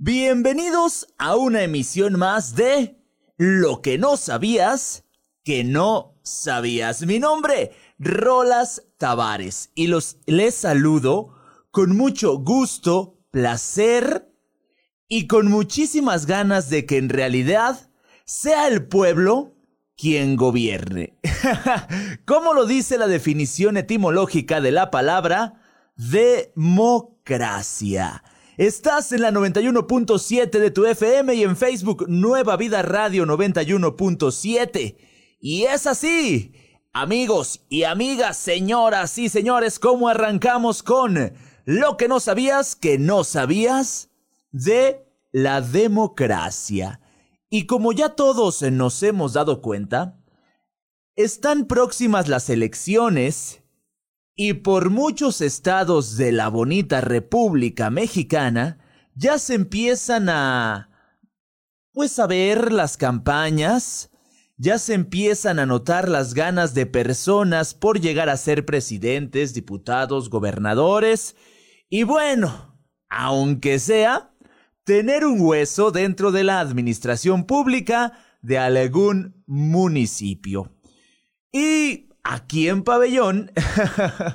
Bienvenidos 0.00 1.08
a 1.18 1.34
una 1.34 1.62
emisión 1.62 2.20
más 2.20 2.54
de 2.54 3.02
Lo 3.36 3.82
que 3.82 3.98
no 3.98 4.16
sabías 4.16 5.02
que 5.42 5.64
no 5.64 6.14
sabías. 6.22 7.04
Mi 7.04 7.18
nombre, 7.18 7.72
Rolas 7.98 8.84
Tavares, 8.96 9.72
y 9.74 9.88
los 9.88 10.18
les 10.26 10.54
saludo 10.54 11.34
con 11.72 11.96
mucho 11.96 12.38
gusto, 12.38 13.18
placer 13.32 14.30
y 15.08 15.26
con 15.26 15.50
muchísimas 15.50 16.26
ganas 16.26 16.70
de 16.70 16.86
que 16.86 16.96
en 16.96 17.08
realidad 17.08 17.90
sea 18.24 18.68
el 18.68 18.86
pueblo 18.86 19.56
quien 19.96 20.36
gobierne. 20.36 21.18
¿Cómo 22.24 22.54
lo 22.54 22.66
dice 22.66 22.98
la 22.98 23.08
definición 23.08 23.76
etimológica 23.76 24.60
de 24.60 24.70
la 24.70 24.92
palabra 24.92 25.60
democracia? 25.96 28.22
Estás 28.58 29.12
en 29.12 29.22
la 29.22 29.30
91.7 29.30 30.50
de 30.50 30.72
tu 30.72 30.84
FM 30.84 31.32
y 31.32 31.44
en 31.44 31.56
Facebook 31.56 32.06
Nueva 32.08 32.56
Vida 32.56 32.82
Radio 32.82 33.24
91.7. 33.24 34.96
Y 35.38 35.62
es 35.62 35.86
así, 35.86 36.52
amigos 36.92 37.64
y 37.68 37.84
amigas, 37.84 38.36
señoras 38.36 39.16
y 39.16 39.28
señores, 39.28 39.78
¿cómo 39.78 40.08
arrancamos 40.08 40.82
con 40.82 41.34
lo 41.66 41.96
que 41.96 42.08
no 42.08 42.18
sabías 42.18 42.74
que 42.74 42.98
no 42.98 43.22
sabías 43.22 44.10
de 44.50 45.06
la 45.30 45.60
democracia? 45.60 47.00
Y 47.48 47.66
como 47.66 47.92
ya 47.92 48.16
todos 48.16 48.62
nos 48.62 49.00
hemos 49.04 49.34
dado 49.34 49.62
cuenta, 49.62 50.18
están 51.14 51.66
próximas 51.66 52.26
las 52.26 52.50
elecciones 52.50 53.57
y 54.40 54.52
por 54.54 54.90
muchos 54.90 55.40
estados 55.40 56.16
de 56.16 56.30
la 56.30 56.46
bonita 56.46 57.00
República 57.00 57.90
Mexicana 57.90 58.78
ya 59.16 59.36
se 59.36 59.54
empiezan 59.54 60.28
a... 60.28 60.90
pues 61.92 62.20
a 62.20 62.28
ver 62.28 62.72
las 62.72 62.96
campañas, 62.96 64.12
ya 64.56 64.78
se 64.78 64.94
empiezan 64.94 65.58
a 65.58 65.66
notar 65.66 66.08
las 66.08 66.34
ganas 66.34 66.72
de 66.72 66.86
personas 66.86 67.74
por 67.74 68.00
llegar 68.00 68.28
a 68.28 68.36
ser 68.36 68.64
presidentes, 68.64 69.54
diputados, 69.54 70.30
gobernadores 70.30 71.34
y 71.90 72.04
bueno, 72.04 72.78
aunque 73.08 73.80
sea, 73.80 74.30
tener 74.84 75.24
un 75.24 75.40
hueso 75.40 75.90
dentro 75.90 76.30
de 76.30 76.44
la 76.44 76.60
administración 76.60 77.44
pública 77.44 78.12
de 78.42 78.58
algún 78.58 79.42
municipio. 79.48 80.70
Y 81.50 82.07
aquí 82.28 82.68
en 82.68 82.84
Pabellón, 82.84 83.50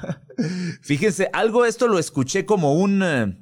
fíjense, 0.82 1.30
algo 1.32 1.64
esto 1.66 1.88
lo 1.88 2.00
escuché 2.00 2.44
como 2.44 2.74
un, 2.74 3.04
eh, 3.04 3.38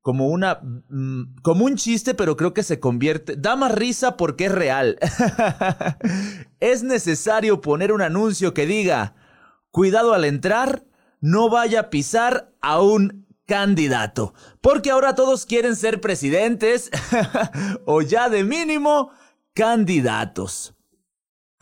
como 0.00 0.28
una, 0.28 0.60
mm, 0.60 1.36
como 1.42 1.64
un 1.64 1.76
chiste, 1.76 2.14
pero 2.14 2.36
creo 2.36 2.52
que 2.52 2.64
se 2.64 2.80
convierte, 2.80 3.36
da 3.36 3.54
más 3.54 3.72
risa 3.72 4.16
porque 4.16 4.46
es 4.46 4.52
real. 4.52 4.98
es 6.60 6.82
necesario 6.82 7.60
poner 7.60 7.92
un 7.92 8.02
anuncio 8.02 8.52
que 8.52 8.66
diga, 8.66 9.14
cuidado 9.70 10.14
al 10.14 10.24
entrar, 10.24 10.84
no 11.20 11.48
vaya 11.48 11.80
a 11.80 11.90
pisar 11.90 12.52
a 12.60 12.80
un 12.80 13.28
candidato, 13.46 14.34
porque 14.60 14.90
ahora 14.90 15.14
todos 15.14 15.46
quieren 15.46 15.76
ser 15.76 16.00
presidentes 16.00 16.90
o 17.86 18.02
ya 18.02 18.28
de 18.28 18.42
mínimo 18.42 19.12
candidatos. 19.54 20.74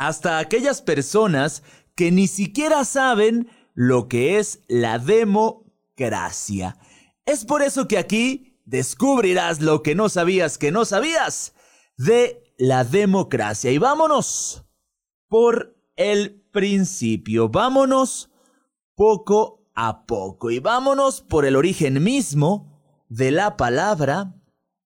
Hasta 0.00 0.38
aquellas 0.38 0.80
personas 0.80 1.62
que 2.00 2.10
ni 2.10 2.28
siquiera 2.28 2.86
saben 2.86 3.50
lo 3.74 4.08
que 4.08 4.38
es 4.38 4.60
la 4.68 4.98
democracia. 4.98 6.78
Es 7.26 7.44
por 7.44 7.60
eso 7.60 7.88
que 7.88 7.98
aquí 7.98 8.58
descubrirás 8.64 9.60
lo 9.60 9.82
que 9.82 9.94
no 9.94 10.08
sabías 10.08 10.56
que 10.56 10.72
no 10.72 10.86
sabías 10.86 11.52
de 11.98 12.54
la 12.56 12.84
democracia. 12.84 13.70
Y 13.70 13.76
vámonos 13.76 14.64
por 15.28 15.76
el 15.94 16.40
principio, 16.50 17.50
vámonos 17.50 18.30
poco 18.94 19.68
a 19.74 20.06
poco 20.06 20.50
y 20.50 20.58
vámonos 20.58 21.20
por 21.20 21.44
el 21.44 21.54
origen 21.54 22.02
mismo 22.02 22.80
de 23.10 23.30
la 23.30 23.58
palabra 23.58 24.40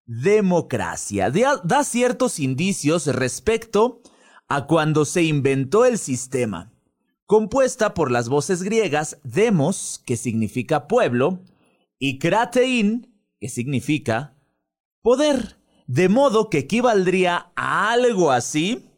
democracia. 0.04 1.30
Da, 1.30 1.84
ciertos 1.84 2.40
indicios 2.40 3.06
respecto 3.06 4.02
a 4.48 4.66
cuando 4.66 5.04
se 5.04 5.22
inventó 5.22 5.84
el 5.84 5.96
sistema 5.96 6.73
compuesta 7.26 7.94
por 7.94 8.10
las 8.10 8.28
voces 8.28 8.62
griegas 8.62 9.18
demos, 9.24 10.02
que 10.04 10.16
significa 10.16 10.86
pueblo, 10.86 11.40
y 11.98 12.18
kratein, 12.18 13.14
que 13.40 13.48
significa 13.48 14.36
poder, 15.02 15.56
de 15.86 16.08
modo 16.08 16.50
que 16.50 16.58
equivaldría 16.58 17.52
a 17.56 17.92
algo 17.92 18.30
así 18.30 18.88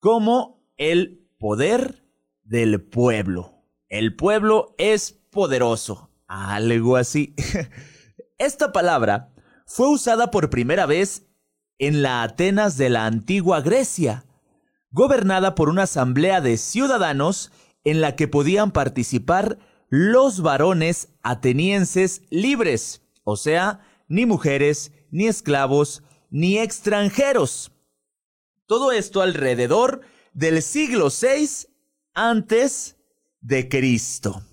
como 0.00 0.62
el 0.76 1.26
poder 1.38 2.02
del 2.42 2.82
pueblo. 2.82 3.64
El 3.88 4.14
pueblo 4.14 4.74
es 4.78 5.12
poderoso, 5.30 6.10
algo 6.26 6.96
así. 6.96 7.34
Esta 8.38 8.72
palabra 8.72 9.32
fue 9.64 9.88
usada 9.88 10.30
por 10.30 10.50
primera 10.50 10.86
vez 10.86 11.26
en 11.78 12.02
la 12.02 12.22
Atenas 12.22 12.76
de 12.76 12.90
la 12.90 13.06
antigua 13.06 13.60
Grecia, 13.60 14.25
gobernada 14.96 15.54
por 15.54 15.68
una 15.68 15.82
asamblea 15.82 16.40
de 16.40 16.56
ciudadanos 16.56 17.52
en 17.84 18.00
la 18.00 18.16
que 18.16 18.28
podían 18.28 18.70
participar 18.70 19.58
los 19.90 20.40
varones 20.40 21.10
atenienses 21.22 22.22
libres, 22.30 23.02
o 23.22 23.36
sea, 23.36 23.80
ni 24.08 24.24
mujeres, 24.24 24.92
ni 25.10 25.26
esclavos, 25.26 26.02
ni 26.30 26.56
extranjeros. 26.56 27.72
Todo 28.64 28.90
esto 28.90 29.20
alrededor 29.20 30.00
del 30.32 30.62
siglo 30.62 31.08
VI 31.10 31.68
antes 32.14 32.96
de 33.42 33.68
Cristo. 33.68 34.44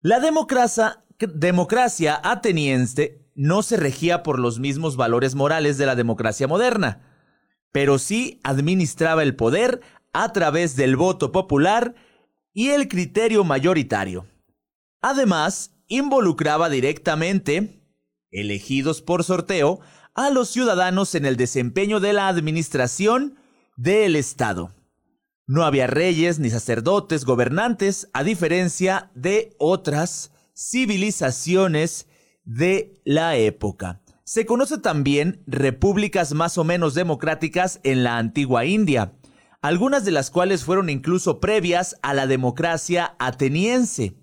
La 0.00 0.20
democracia, 0.20 1.04
democracia 1.18 2.18
ateniense 2.24 3.28
no 3.34 3.62
se 3.62 3.76
regía 3.76 4.22
por 4.22 4.38
los 4.38 4.58
mismos 4.58 4.96
valores 4.96 5.34
morales 5.34 5.76
de 5.76 5.84
la 5.84 5.96
democracia 5.96 6.48
moderna 6.48 7.05
pero 7.76 7.98
sí 7.98 8.40
administraba 8.42 9.22
el 9.22 9.36
poder 9.36 9.82
a 10.14 10.32
través 10.32 10.76
del 10.76 10.96
voto 10.96 11.30
popular 11.30 11.94
y 12.54 12.68
el 12.68 12.88
criterio 12.88 13.44
mayoritario. 13.44 14.24
Además, 15.02 15.76
involucraba 15.86 16.70
directamente, 16.70 17.82
elegidos 18.30 19.02
por 19.02 19.24
sorteo, 19.24 19.80
a 20.14 20.30
los 20.30 20.48
ciudadanos 20.48 21.14
en 21.14 21.26
el 21.26 21.36
desempeño 21.36 22.00
de 22.00 22.14
la 22.14 22.28
administración 22.28 23.36
del 23.76 24.16
Estado. 24.16 24.72
No 25.46 25.62
había 25.66 25.86
reyes 25.86 26.38
ni 26.38 26.48
sacerdotes 26.48 27.26
gobernantes, 27.26 28.08
a 28.14 28.24
diferencia 28.24 29.10
de 29.14 29.54
otras 29.58 30.30
civilizaciones 30.54 32.06
de 32.42 33.02
la 33.04 33.36
época. 33.36 34.00
Se 34.28 34.44
conoce 34.44 34.78
también 34.78 35.44
repúblicas 35.46 36.34
más 36.34 36.58
o 36.58 36.64
menos 36.64 36.94
democráticas 36.94 37.78
en 37.84 38.02
la 38.02 38.18
antigua 38.18 38.64
India, 38.64 39.12
algunas 39.62 40.04
de 40.04 40.10
las 40.10 40.32
cuales 40.32 40.64
fueron 40.64 40.90
incluso 40.90 41.38
previas 41.38 41.94
a 42.02 42.12
la 42.12 42.26
democracia 42.26 43.14
ateniense. 43.20 44.16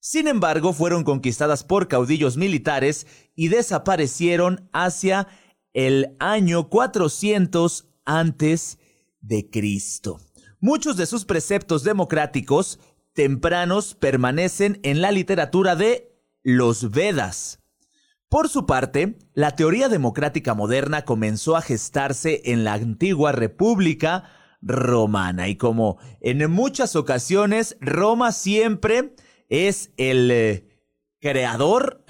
Sin 0.00 0.26
embargo, 0.26 0.72
fueron 0.72 1.04
conquistadas 1.04 1.62
por 1.62 1.86
caudillos 1.86 2.36
militares 2.36 3.06
y 3.36 3.46
desaparecieron 3.46 4.68
hacia 4.72 5.28
el 5.74 6.16
año 6.18 6.68
400 6.68 7.88
antes 8.04 8.80
de 9.20 9.48
Cristo. 9.48 10.18
Muchos 10.58 10.96
de 10.96 11.06
sus 11.06 11.24
preceptos 11.24 11.84
democráticos 11.84 12.80
tempranos 13.12 13.94
permanecen 13.94 14.80
en 14.82 15.00
la 15.00 15.12
literatura 15.12 15.76
de 15.76 16.12
los 16.42 16.90
Vedas. 16.90 17.60
Por 18.28 18.48
su 18.48 18.66
parte, 18.66 19.16
la 19.34 19.54
teoría 19.54 19.88
democrática 19.88 20.54
moderna 20.54 21.04
comenzó 21.04 21.54
a 21.54 21.62
gestarse 21.62 22.42
en 22.46 22.64
la 22.64 22.72
antigua 22.72 23.30
República 23.30 24.24
Romana 24.60 25.46
y 25.48 25.54
como 25.56 25.98
en 26.20 26.50
muchas 26.50 26.96
ocasiones 26.96 27.76
Roma 27.80 28.32
siempre 28.32 29.14
es 29.48 29.92
el 29.96 30.32
eh, 30.32 30.66
creador, 31.20 32.04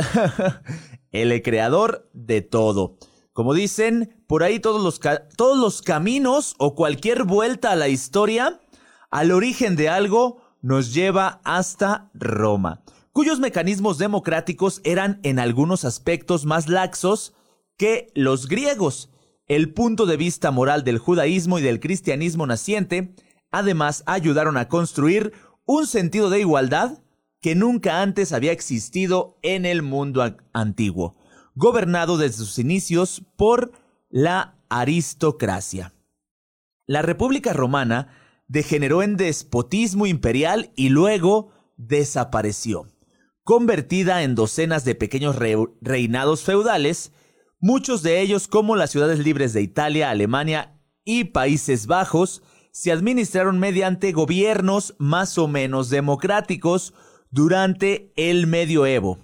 el 1.12 1.42
creador 1.42 2.08
de 2.14 2.40
todo. 2.40 2.96
Como 3.34 3.52
dicen, 3.52 4.24
por 4.26 4.42
ahí 4.42 4.58
todos 4.58 4.82
los, 4.82 4.98
todos 5.36 5.58
los 5.58 5.82
caminos 5.82 6.54
o 6.56 6.74
cualquier 6.74 7.24
vuelta 7.24 7.72
a 7.72 7.76
la 7.76 7.88
historia, 7.88 8.62
al 9.10 9.32
origen 9.32 9.76
de 9.76 9.90
algo, 9.90 10.40
nos 10.62 10.94
lleva 10.94 11.42
hasta 11.44 12.10
Roma 12.14 12.82
cuyos 13.16 13.40
mecanismos 13.40 13.96
democráticos 13.96 14.82
eran 14.84 15.20
en 15.22 15.38
algunos 15.38 15.86
aspectos 15.86 16.44
más 16.44 16.68
laxos 16.68 17.32
que 17.78 18.12
los 18.14 18.46
griegos. 18.46 19.10
El 19.46 19.72
punto 19.72 20.04
de 20.04 20.18
vista 20.18 20.50
moral 20.50 20.84
del 20.84 20.98
judaísmo 20.98 21.58
y 21.58 21.62
del 21.62 21.80
cristianismo 21.80 22.46
naciente 22.46 23.14
además 23.50 24.02
ayudaron 24.04 24.58
a 24.58 24.68
construir 24.68 25.32
un 25.64 25.86
sentido 25.86 26.28
de 26.28 26.40
igualdad 26.40 26.98
que 27.40 27.54
nunca 27.54 28.02
antes 28.02 28.34
había 28.34 28.52
existido 28.52 29.38
en 29.40 29.64
el 29.64 29.80
mundo 29.80 30.36
antiguo. 30.52 31.16
gobernado 31.54 32.18
desde 32.18 32.36
sus 32.36 32.58
inicios 32.58 33.22
por 33.38 33.72
la 34.10 34.58
aristocracia. 34.68 35.94
La 36.86 37.00
República 37.00 37.54
Romana 37.54 38.08
degeneró 38.46 39.02
en 39.02 39.16
despotismo 39.16 40.04
imperial 40.04 40.70
y 40.76 40.90
luego 40.90 41.50
desapareció. 41.78 42.88
Convertida 43.46 44.24
en 44.24 44.34
docenas 44.34 44.84
de 44.84 44.96
pequeños 44.96 45.36
reinados 45.80 46.42
feudales, 46.42 47.12
muchos 47.60 48.02
de 48.02 48.20
ellos 48.20 48.48
como 48.48 48.74
las 48.74 48.90
ciudades 48.90 49.20
libres 49.20 49.52
de 49.52 49.62
Italia, 49.62 50.10
Alemania 50.10 50.80
y 51.04 51.26
Países 51.26 51.86
Bajos, 51.86 52.42
se 52.72 52.90
administraron 52.90 53.60
mediante 53.60 54.10
gobiernos 54.10 54.96
más 54.98 55.38
o 55.38 55.46
menos 55.46 55.90
democráticos 55.90 56.92
durante 57.30 58.12
el 58.16 58.48
medioevo, 58.48 59.20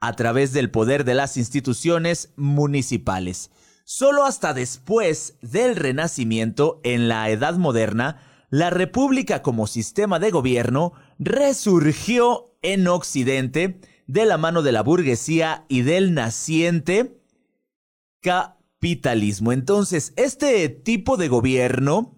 a 0.00 0.14
través 0.14 0.54
del 0.54 0.70
poder 0.70 1.04
de 1.04 1.12
las 1.12 1.36
instituciones 1.36 2.32
municipales. 2.34 3.50
Solo 3.84 4.24
hasta 4.24 4.54
después 4.54 5.36
del 5.42 5.76
Renacimiento, 5.76 6.80
en 6.82 7.08
la 7.08 7.28
Edad 7.28 7.56
Moderna, 7.56 8.22
la 8.48 8.70
República 8.70 9.42
como 9.42 9.66
sistema 9.66 10.18
de 10.18 10.30
gobierno 10.30 10.94
resurgió 11.18 12.55
en 12.72 12.88
Occidente 12.88 13.80
de 14.06 14.26
la 14.26 14.38
mano 14.38 14.62
de 14.62 14.72
la 14.72 14.82
burguesía 14.82 15.64
y 15.68 15.82
del 15.82 16.14
naciente 16.14 17.20
capitalismo. 18.20 19.52
Entonces, 19.52 20.12
este 20.16 20.68
tipo 20.68 21.16
de 21.16 21.28
gobierno 21.28 22.16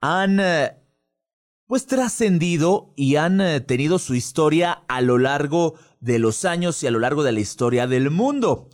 han 0.00 0.38
eh, 0.40 0.76
pues 1.66 1.86
trascendido 1.86 2.92
y 2.96 3.16
han 3.16 3.40
eh, 3.40 3.60
tenido 3.60 3.98
su 3.98 4.14
historia 4.14 4.84
a 4.88 5.00
lo 5.00 5.18
largo 5.18 5.74
de 6.00 6.18
los 6.18 6.44
años 6.44 6.82
y 6.82 6.86
a 6.86 6.90
lo 6.90 6.98
largo 6.98 7.22
de 7.22 7.32
la 7.32 7.40
historia 7.40 7.86
del 7.86 8.10
mundo. 8.10 8.68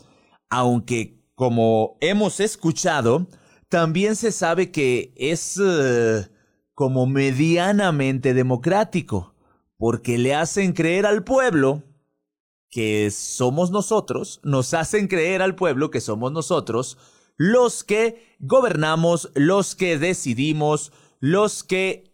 Aunque, 0.51 1.23
como 1.35 1.97
hemos 2.01 2.41
escuchado, 2.41 3.29
también 3.69 4.17
se 4.17 4.33
sabe 4.33 4.71
que 4.71 5.13
es 5.17 5.61
eh, 5.63 6.27
como 6.75 7.07
medianamente 7.07 8.35
democrático, 8.35 9.35
porque 9.79 10.19
le 10.19 10.35
hacen 10.35 10.73
creer 10.73 11.07
al 11.07 11.25
pueblo 11.25 11.83
que 12.71 13.11
somos 13.11 13.71
nosotros, 13.71 14.41
nos 14.43 14.75
hacen 14.75 15.09
creer 15.09 15.41
al 15.41 15.55
pueblo 15.55 15.91
que 15.91 16.01
somos 16.01 16.33
nosotros 16.33 16.99
los 17.39 17.85
que 17.85 18.37
gobernamos, 18.41 19.31
los 19.35 19.77
que 19.77 19.97
decidimos, 19.97 20.93
los 21.21 21.63
que 21.63 22.13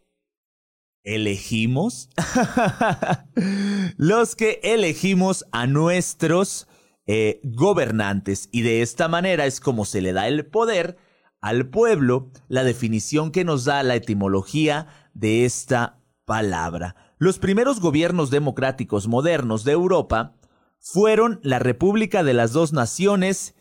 elegimos, 1.02 2.10
los 3.96 4.36
que 4.36 4.60
elegimos 4.62 5.46
a 5.50 5.66
nuestros 5.66 6.68
eh, 7.06 7.40
gobernantes. 7.42 8.50
Y 8.52 8.62
de 8.62 8.82
esta 8.82 9.08
manera 9.08 9.46
es 9.46 9.60
como 9.60 9.86
se 9.86 10.02
le 10.02 10.12
da 10.12 10.28
el 10.28 10.46
poder 10.46 10.98
al 11.40 11.68
pueblo 11.68 12.30
la 12.48 12.62
definición 12.62 13.30
que 13.30 13.44
nos 13.44 13.64
da 13.64 13.82
la 13.82 13.96
etimología 13.96 14.86
de 15.14 15.44
esta 15.46 16.02
palabra. 16.26 16.96
Los 17.24 17.38
primeros 17.38 17.80
gobiernos 17.80 18.28
democráticos 18.28 19.08
modernos 19.08 19.64
de 19.64 19.72
Europa 19.72 20.36
fueron 20.78 21.40
la 21.42 21.58
República 21.58 22.22
de 22.22 22.34
las 22.34 22.52
Dos 22.52 22.74
Naciones 22.74 23.54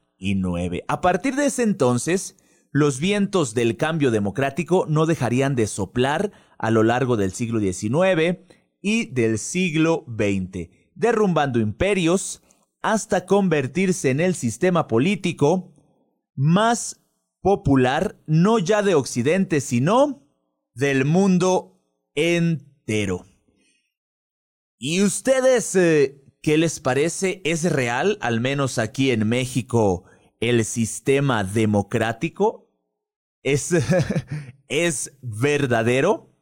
a 0.88 1.00
partir 1.00 1.37
de 1.37 1.46
ese 1.46 1.62
entonces, 1.62 2.37
los 2.78 3.00
vientos 3.00 3.55
del 3.55 3.78
cambio 3.78 4.11
democrático 4.11 4.84
no 4.87 5.06
dejarían 5.06 5.55
de 5.55 5.67
soplar 5.67 6.32
a 6.58 6.70
lo 6.70 6.82
largo 6.82 7.17
del 7.17 7.32
siglo 7.32 7.58
XIX 7.58 8.40
y 8.82 9.06
del 9.06 9.38
siglo 9.38 10.05
XX, 10.06 10.69
derrumbando 10.94 11.58
imperios 11.58 12.43
hasta 12.82 13.25
convertirse 13.25 14.11
en 14.11 14.20
el 14.20 14.34
sistema 14.34 14.88
político 14.88 15.75
más 16.34 17.00
popular, 17.40 18.20
no 18.26 18.58
ya 18.58 18.82
de 18.82 18.94
Occidente, 18.94 19.62
sino 19.62 20.23
del 20.75 21.06
mundo 21.06 21.81
entero. 22.14 23.25
¿Y 24.78 25.02
ustedes 25.02 25.75
eh, 25.76 26.23
¿Qué 26.43 26.58
les 26.58 26.78
parece? 26.78 27.40
¿Es 27.44 27.64
real, 27.64 28.19
al 28.20 28.40
menos 28.40 28.78
aquí 28.78 29.11
en 29.11 29.26
México, 29.26 30.05
el 30.38 30.64
sistema 30.64 31.43
democrático? 31.43 32.65
¿Es, 33.46 33.72
¿es 34.69 35.16
verdadero? 35.22 36.34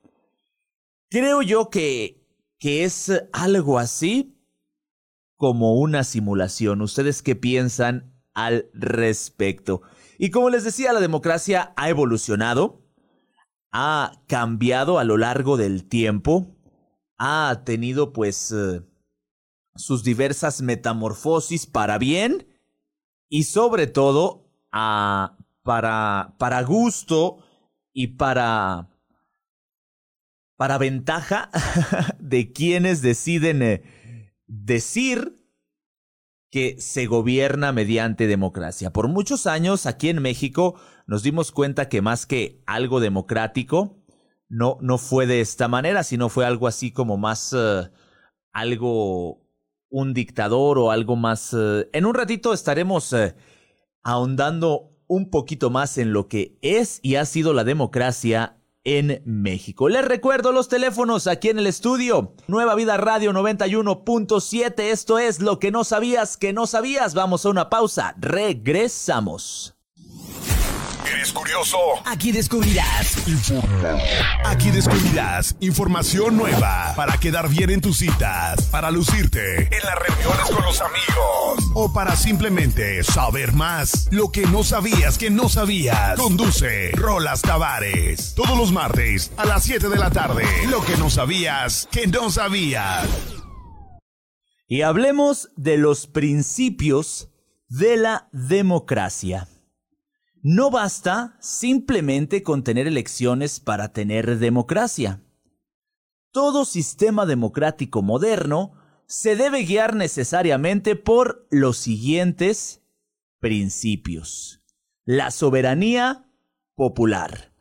Creo 1.10 1.42
yo 1.42 1.68
que, 1.68 2.26
que 2.58 2.84
es 2.84 3.12
algo 3.34 3.78
así 3.78 4.40
como 5.36 5.74
una 5.74 6.02
simulación. 6.02 6.80
¿Ustedes 6.80 7.22
qué 7.22 7.36
piensan 7.36 8.18
al 8.32 8.70
respecto? 8.72 9.82
Y 10.16 10.30
como 10.30 10.48
les 10.48 10.64
decía, 10.64 10.94
la 10.94 11.00
democracia 11.00 11.74
ha 11.76 11.90
evolucionado, 11.90 12.82
ha 13.70 14.22
cambiado 14.26 14.98
a 14.98 15.04
lo 15.04 15.18
largo 15.18 15.58
del 15.58 15.86
tiempo, 15.86 16.56
ha 17.18 17.62
tenido 17.66 18.14
pues... 18.14 18.50
Eh, 18.50 18.80
sus 19.76 20.04
diversas 20.04 20.62
metamorfosis 20.62 21.66
para 21.66 21.98
bien 21.98 22.46
y 23.28 23.42
sobre 23.42 23.88
todo 23.88 24.48
a, 24.70 25.36
para, 25.64 26.36
para 26.38 26.62
gusto 26.62 27.38
y 27.92 28.08
para, 28.08 28.90
para 30.56 30.78
ventaja 30.78 31.50
de 32.20 32.52
quienes 32.52 33.02
deciden 33.02 33.62
eh, 33.62 34.34
decir 34.46 35.42
que 36.50 36.76
se 36.78 37.06
gobierna 37.06 37.72
mediante 37.72 38.28
democracia. 38.28 38.92
Por 38.92 39.08
muchos 39.08 39.46
años 39.46 39.86
aquí 39.86 40.10
en 40.10 40.22
México 40.22 40.78
nos 41.06 41.22
dimos 41.24 41.50
cuenta 41.50 41.88
que 41.88 42.02
más 42.02 42.26
que 42.26 42.62
algo 42.66 43.00
democrático, 43.00 44.04
no, 44.48 44.78
no 44.82 44.98
fue 44.98 45.26
de 45.26 45.40
esta 45.40 45.66
manera, 45.66 46.04
sino 46.04 46.28
fue 46.28 46.44
algo 46.44 46.68
así 46.68 46.92
como 46.92 47.16
más 47.16 47.54
eh, 47.56 47.90
algo 48.52 49.42
un 49.88 50.12
dictador 50.12 50.78
o 50.78 50.90
algo 50.90 51.16
más. 51.16 51.54
Eh, 51.58 51.88
en 51.92 52.04
un 52.04 52.14
ratito 52.14 52.52
estaremos 52.52 53.14
ahondando 54.02 54.93
un 55.06 55.30
poquito 55.30 55.70
más 55.70 55.98
en 55.98 56.12
lo 56.12 56.28
que 56.28 56.56
es 56.62 57.00
y 57.02 57.16
ha 57.16 57.24
sido 57.24 57.52
la 57.52 57.64
democracia 57.64 58.56
en 58.84 59.22
México. 59.24 59.88
Les 59.88 60.04
recuerdo 60.04 60.52
los 60.52 60.68
teléfonos 60.68 61.26
aquí 61.26 61.48
en 61.48 61.58
el 61.58 61.66
estudio. 61.66 62.34
Nueva 62.46 62.74
Vida 62.74 62.96
Radio 62.96 63.32
91.7. 63.32 64.80
Esto 64.80 65.18
es 65.18 65.40
lo 65.40 65.58
que 65.58 65.70
no 65.70 65.84
sabías 65.84 66.36
que 66.36 66.52
no 66.52 66.66
sabías. 66.66 67.14
Vamos 67.14 67.46
a 67.46 67.50
una 67.50 67.70
pausa. 67.70 68.14
Regresamos. 68.18 69.74
¿Eres 71.06 71.32
curioso? 71.32 71.78
Aquí 72.06 72.32
descubrirás. 72.32 73.16
Aquí 74.44 74.70
descubrirás 74.70 75.54
información 75.60 76.36
nueva 76.36 76.94
para 76.96 77.18
quedar 77.18 77.48
bien 77.48 77.70
en 77.70 77.80
tus 77.80 77.98
citas, 77.98 78.62
para 78.70 78.90
lucirte 78.90 79.64
en 79.64 79.84
las 79.84 79.98
reuniones 79.98 80.50
con 80.50 80.64
los 80.64 80.80
amigos 80.80 81.70
o 81.74 81.92
para 81.92 82.16
simplemente 82.16 83.04
saber 83.04 83.52
más. 83.52 84.08
Lo 84.10 84.30
que 84.30 84.46
no 84.46 84.64
sabías 84.64 85.18
que 85.18 85.30
no 85.30 85.48
sabías. 85.48 86.18
Conduce 86.18 86.90
Rolas 86.92 87.42
Tavares. 87.42 88.34
Todos 88.34 88.56
los 88.56 88.72
martes 88.72 89.30
a 89.36 89.44
las 89.44 89.62
7 89.64 89.88
de 89.88 89.96
la 89.96 90.10
tarde. 90.10 90.44
Lo 90.68 90.82
que 90.84 90.96
no 90.96 91.10
sabías 91.10 91.86
que 91.90 92.06
no 92.06 92.30
sabías. 92.30 93.06
Y 94.66 94.82
hablemos 94.82 95.50
de 95.56 95.76
los 95.76 96.06
principios 96.06 97.28
de 97.68 97.96
la 97.96 98.28
democracia. 98.32 99.48
No 100.46 100.70
basta 100.70 101.38
simplemente 101.40 102.42
con 102.42 102.64
tener 102.64 102.86
elecciones 102.86 103.60
para 103.60 103.94
tener 103.94 104.38
democracia. 104.38 105.22
Todo 106.32 106.66
sistema 106.66 107.24
democrático 107.24 108.02
moderno 108.02 108.74
se 109.06 109.36
debe 109.36 109.64
guiar 109.64 109.96
necesariamente 109.96 110.96
por 110.96 111.46
los 111.50 111.78
siguientes 111.78 112.82
principios. 113.40 114.62
La 115.06 115.30
soberanía 115.30 116.30
popular. 116.74 117.54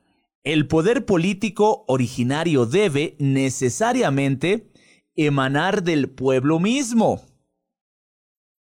El 0.44 0.68
poder 0.68 1.06
político 1.06 1.86
originario 1.88 2.66
debe 2.66 3.16
necesariamente 3.18 4.74
emanar 5.16 5.84
del 5.84 6.10
pueblo 6.10 6.60
mismo. 6.60 7.22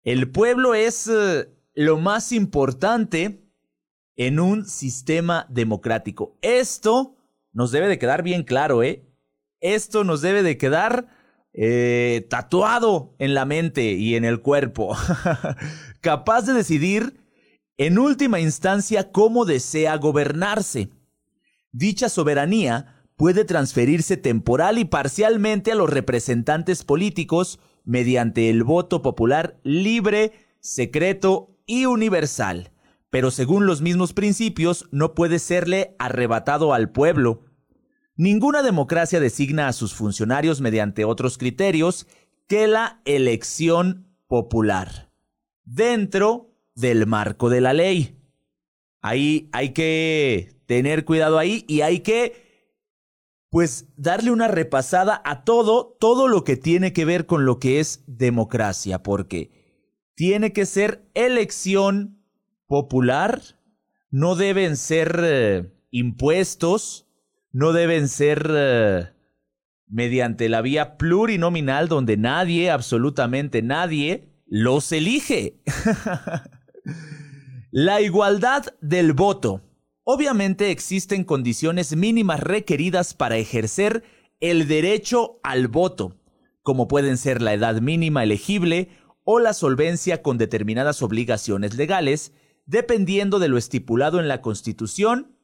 El 0.03 0.29
pueblo 0.29 0.75
es 0.75 1.07
eh, 1.07 1.49
lo 1.73 1.97
más 1.97 2.31
importante 2.31 3.42
en 4.15 4.39
un 4.39 4.65
sistema 4.65 5.45
democrático. 5.49 6.37
Esto 6.41 7.15
nos 7.51 7.71
debe 7.71 7.87
de 7.87 7.99
quedar 7.99 8.23
bien 8.23 8.43
claro, 8.43 8.83
¿eh? 8.83 9.05
Esto 9.59 10.03
nos 10.03 10.21
debe 10.21 10.43
de 10.43 10.57
quedar 10.57 11.07
eh, 11.53 12.25
tatuado 12.29 13.15
en 13.19 13.33
la 13.33 13.45
mente 13.45 13.93
y 13.93 14.15
en 14.15 14.25
el 14.25 14.41
cuerpo, 14.41 14.97
capaz 16.01 16.47
de 16.47 16.53
decidir 16.53 17.23
en 17.77 17.99
última 17.99 18.39
instancia 18.39 19.11
cómo 19.11 19.45
desea 19.45 19.95
gobernarse. 19.97 20.89
Dicha 21.71 22.09
soberanía 22.09 23.05
puede 23.15 23.45
transferirse 23.45 24.17
temporal 24.17 24.79
y 24.79 24.85
parcialmente 24.85 25.71
a 25.71 25.75
los 25.75 25.89
representantes 25.89 26.83
políticos 26.83 27.59
mediante 27.85 28.49
el 28.49 28.63
voto 28.63 29.01
popular 29.01 29.59
libre, 29.63 30.33
secreto 30.59 31.55
y 31.65 31.85
universal, 31.85 32.72
pero 33.13 33.29
según 33.29 33.67
los 33.67 33.83
mismos 33.83 34.11
principios 34.11 34.87
no 34.89 35.13
puede 35.13 35.37
serle 35.37 35.95
arrebatado 35.99 36.73
al 36.73 36.89
pueblo. 36.89 37.45
Ninguna 38.15 38.63
democracia 38.63 39.19
designa 39.19 39.67
a 39.67 39.73
sus 39.73 39.93
funcionarios 39.93 40.61
mediante 40.61 41.05
otros 41.05 41.37
criterios 41.37 42.07
que 42.47 42.65
la 42.65 43.03
elección 43.05 44.07
popular, 44.25 45.11
dentro 45.63 46.55
del 46.73 47.05
marco 47.05 47.51
de 47.51 47.61
la 47.61 47.73
ley. 47.73 48.17
Ahí 48.99 49.47
hay 49.51 49.73
que 49.73 50.55
tener 50.65 51.05
cuidado 51.05 51.37
ahí 51.37 51.65
y 51.67 51.81
hay 51.81 51.99
que 51.99 52.33
pues 53.51 53.89
darle 53.95 54.31
una 54.31 54.47
repasada 54.47 55.21
a 55.23 55.43
todo, 55.43 55.95
todo 55.99 56.27
lo 56.27 56.43
que 56.43 56.57
tiene 56.57 56.93
que 56.93 57.05
ver 57.05 57.27
con 57.27 57.45
lo 57.45 57.59
que 57.59 57.79
es 57.79 58.03
democracia, 58.07 59.03
porque 59.03 59.51
tiene 60.15 60.51
que 60.51 60.65
ser 60.65 61.07
elección 61.13 62.22
popular, 62.73 63.39
no 64.09 64.33
deben 64.33 64.77
ser 64.77 65.19
eh, 65.23 65.71
impuestos, 65.91 67.05
no 67.51 67.71
deben 67.71 68.07
ser 68.07 68.49
eh, 68.49 69.09
mediante 69.85 70.49
la 70.49 70.63
vía 70.63 70.97
plurinominal 70.97 71.87
donde 71.87 72.17
nadie, 72.17 72.71
absolutamente 72.71 73.61
nadie, 73.61 74.27
los 74.47 74.91
elige. 74.91 75.61
la 77.71 78.01
igualdad 78.01 78.65
del 78.81 79.13
voto. 79.13 79.61
Obviamente 80.03 80.71
existen 80.71 81.25
condiciones 81.25 81.95
mínimas 81.95 82.39
requeridas 82.39 83.13
para 83.13 83.37
ejercer 83.37 84.03
el 84.39 84.67
derecho 84.67 85.39
al 85.43 85.67
voto, 85.67 86.15
como 86.63 86.87
pueden 86.87 87.17
ser 87.17 87.39
la 87.39 87.53
edad 87.53 87.81
mínima 87.81 88.23
elegible 88.23 88.89
o 89.23 89.37
la 89.37 89.53
solvencia 89.53 90.23
con 90.23 90.39
determinadas 90.39 91.03
obligaciones 91.03 91.75
legales, 91.75 92.33
dependiendo 92.65 93.39
de 93.39 93.47
lo 93.47 93.57
estipulado 93.57 94.19
en 94.19 94.27
la 94.27 94.41
Constitución 94.41 95.37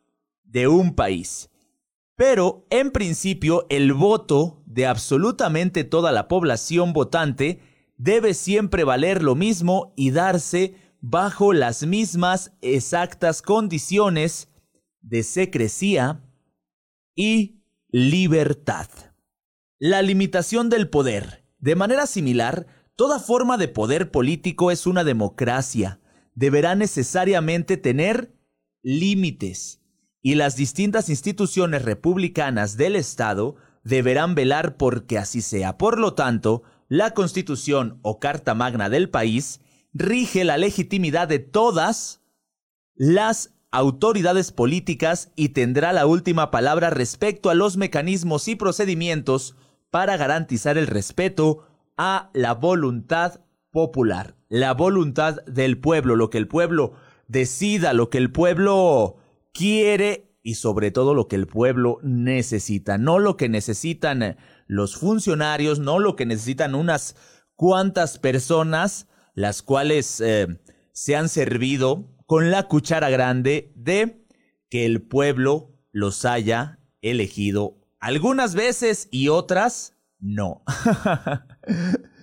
de 0.43 0.67
un 0.67 0.95
país. 0.95 1.49
Pero, 2.15 2.65
en 2.69 2.91
principio, 2.91 3.65
el 3.69 3.93
voto 3.93 4.61
de 4.65 4.85
absolutamente 4.85 5.83
toda 5.83 6.11
la 6.11 6.27
población 6.27 6.91
votante 6.91 7.61
debe 7.97 8.33
siempre 8.33 8.83
valer 8.83 9.23
lo 9.23 9.35
mismo 9.35 9.93
y 9.95 10.11
darse 10.11 10.75
bajo 11.01 11.53
las 11.53 11.85
mismas 11.85 12.51
exactas 12.61 13.41
condiciones 13.41 14.49
de 15.01 15.23
secrecía 15.23 16.21
y 17.15 17.63
libertad. 17.89 18.87
La 19.79 20.01
limitación 20.01 20.69
del 20.69 20.89
poder. 20.89 21.45
De 21.57 21.75
manera 21.75 22.05
similar, 22.05 22.67
toda 22.95 23.19
forma 23.19 23.57
de 23.57 23.69
poder 23.69 24.11
político 24.11 24.71
es 24.71 24.87
una 24.87 25.03
democracia. 25.03 25.98
Deberá 26.39 26.73
necesariamente 26.73 27.75
tener 27.75 28.33
límites 28.81 29.81
y 30.21 30.35
las 30.35 30.55
distintas 30.55 31.09
instituciones 31.09 31.81
republicanas 31.83 32.77
del 32.77 32.95
Estado 32.95 33.57
deberán 33.83 34.35
velar 34.35 34.77
porque 34.77 35.17
así 35.17 35.41
sea. 35.41 35.77
Por 35.77 35.99
lo 35.99 36.13
tanto, 36.13 36.63
la 36.87 37.13
Constitución 37.13 37.99
o 38.03 38.21
Carta 38.21 38.53
Magna 38.53 38.89
del 38.89 39.09
país 39.09 39.59
rige 39.91 40.45
la 40.45 40.57
legitimidad 40.57 41.27
de 41.27 41.39
todas 41.39 42.21
las 42.95 43.53
autoridades 43.69 44.53
políticas 44.53 45.33
y 45.35 45.49
tendrá 45.49 45.91
la 45.91 46.05
última 46.05 46.51
palabra 46.51 46.89
respecto 46.89 47.49
a 47.49 47.53
los 47.53 47.75
mecanismos 47.75 48.47
y 48.47 48.55
procedimientos 48.55 49.57
para 49.89 50.15
garantizar 50.15 50.77
el 50.77 50.87
respeto 50.87 51.67
a 51.97 52.29
la 52.31 52.53
voluntad 52.53 53.41
popular, 53.71 54.35
la 54.47 54.73
voluntad 54.73 55.37
del 55.45 55.79
pueblo, 55.79 56.15
lo 56.15 56.29
que 56.29 56.37
el 56.37 56.47
pueblo 56.47 56.93
decida, 57.27 57.93
lo 57.93 58.09
que 58.09 58.17
el 58.17 58.31
pueblo 58.31 59.17
quiere 59.53 60.31
y 60.41 60.55
sobre 60.55 60.91
todo 60.91 61.13
lo 61.13 61.27
que 61.27 61.35
el 61.35 61.47
pueblo 61.47 61.99
necesita, 62.01 62.97
no 62.97 63.19
lo 63.19 63.37
que 63.37 63.49
necesitan 63.49 64.37
los 64.67 64.95
funcionarios, 64.95 65.79
no 65.79 65.99
lo 65.99 66.15
que 66.15 66.25
necesitan 66.25 66.75
unas 66.75 67.15
cuantas 67.55 68.17
personas, 68.17 69.07
las 69.33 69.61
cuales 69.61 70.21
eh, 70.21 70.47
se 70.93 71.15
han 71.15 71.29
servido 71.29 72.05
con 72.25 72.51
la 72.51 72.67
cuchara 72.67 73.09
grande 73.09 73.71
de 73.75 74.25
que 74.69 74.85
el 74.85 75.01
pueblo 75.01 75.75
los 75.91 76.25
haya 76.25 76.79
elegido 77.01 77.79
algunas 77.99 78.55
veces 78.55 79.07
y 79.11 79.27
otras 79.27 79.97
no. 80.19 80.63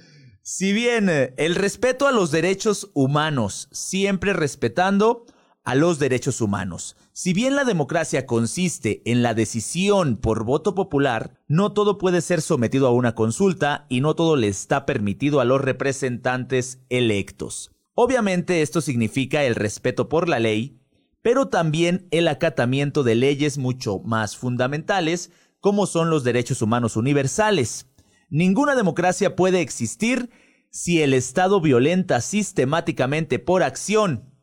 si 0.49 0.73
bien 0.73 1.09
eh, 1.09 1.35
el 1.39 1.57
respeto 1.57 2.07
a 2.07 2.13
los 2.13 2.31
derechos 2.31 2.93
humanos, 2.95 3.69
siempre 3.73 4.33
respetando 4.33 5.27
a 5.65 5.75
los 5.75 5.99
derechos 5.99 6.41
humanos. 6.41 6.95
Si 7.13 7.33
bien 7.33 7.57
la 7.57 7.65
democracia 7.65 8.27
consiste 8.27 9.03
en 9.07 9.25
la 9.25 9.35
decisión 9.35 10.17
por 10.17 10.45
voto 10.45 10.77
popular, 10.77 11.43
no 11.49 11.73
todo 11.73 11.99
puede 11.99 12.21
ser 12.21 12.43
sometido 12.43 12.87
a 12.87 12.93
una 12.93 13.17
consulta 13.17 13.87
y 13.89 14.01
no 14.01 14.15
todo 14.15 14.37
le 14.37 14.47
está 14.47 14.87
permitido 14.87 15.41
a 15.41 15.45
los 15.45 15.61
representantes 15.61 16.79
electos. 16.91 17.73
Obviamente 17.95 18.63
esto 18.63 18.81
significa 18.81 19.43
el 19.43 19.57
respeto 19.57 20.09
por 20.09 20.29
la 20.29 20.39
ley, 20.39 20.79
pero 21.23 21.49
también 21.49 22.07
el 22.13 22.29
acatamiento 22.29 23.03
de 23.03 23.17
leyes 23.17 23.59
mucho 23.59 23.99
más 24.05 24.37
fundamentales, 24.37 25.33
como 25.59 25.87
son 25.87 26.09
los 26.09 26.23
derechos 26.23 26.63
humanos 26.63 26.95
universales. 26.95 27.89
Ninguna 28.29 28.75
democracia 28.75 29.37
puede 29.37 29.61
existir 29.61 30.31
si 30.71 31.01
el 31.03 31.15
Estado 31.15 31.61
violenta 31.61 32.21
sistemáticamente 32.21 33.39
por 33.39 33.63
acción 33.63 34.35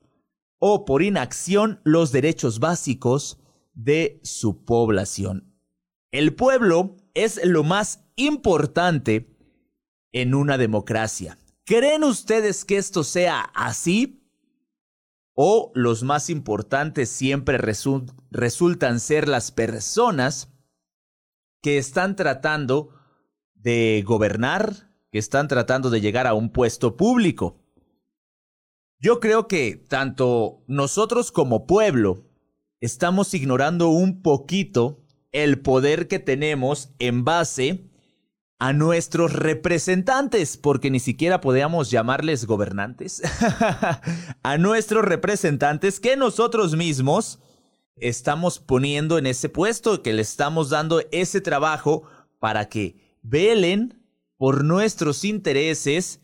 o 0.60 0.86
por 0.86 1.04
inacción 1.04 1.82
los 1.84 2.12
derechos 2.12 2.60
básicos 2.60 3.40
de 3.74 4.20
su 4.24 4.64
población. 4.64 5.54
El 6.12 6.34
pueblo 6.36 6.96
es 7.14 7.44
lo 7.44 7.64
más 7.64 8.06
importante 8.16 9.36
en 10.12 10.36
una 10.36 10.58
democracia. 10.58 11.38
¿Creen 11.66 12.04
ustedes 12.04 12.66
que 12.66 12.78
esto 12.78 13.04
sea 13.04 13.42
así? 13.54 14.24
¿O 15.34 15.72
los 15.74 16.04
más 16.04 16.30
importantes 16.30 17.10
siempre 17.10 17.58
resultan 17.58 19.00
ser 19.00 19.28
las 19.28 19.52
personas 19.52 20.54
que 21.62 21.78
están 21.78 22.16
tratando 22.16 22.93
de 23.64 24.04
gobernar, 24.06 24.92
que 25.12 25.20
están 25.20 25.48
tratando 25.48 25.90
de 25.90 26.02
llegar 26.02 26.28
a 26.28 26.34
un 26.34 26.52
puesto 26.52 26.98
público? 26.98 27.60
Yo 29.00 29.20
creo 29.20 29.48
que 29.48 29.76
tanto 29.76 30.64
nosotros 30.68 31.32
como 31.32 31.66
pueblo 31.66 32.26
estamos 32.80 33.34
ignorando 33.34 33.90
un 33.90 34.22
poquito 34.22 35.04
el 35.32 35.60
poder 35.60 36.08
que 36.08 36.20
tenemos 36.20 36.94
en 37.00 37.24
base 37.24 37.90
a 38.60 38.72
nuestros 38.72 39.34
representantes, 39.34 40.56
porque 40.56 40.90
ni 40.90 41.00
siquiera 41.00 41.42
podíamos 41.42 41.92
llamarles 41.92 42.46
gobernantes, 42.46 43.22
a 44.44 44.58
nuestros 44.58 45.04
representantes 45.04 46.00
que 46.00 46.16
nosotros 46.16 46.76
mismos 46.76 47.40
estamos 47.98 48.60
poniendo 48.60 49.18
en 49.18 49.26
ese 49.28 49.50
puesto, 49.50 50.02
que 50.02 50.14
le 50.14 50.22
estamos 50.22 50.70
dando 50.70 51.02
ese 51.12 51.42
trabajo 51.42 52.04
para 52.40 52.70
que 52.70 53.13
velen 53.24 54.06
por 54.38 54.64
nuestros 54.64 55.24
intereses 55.24 56.22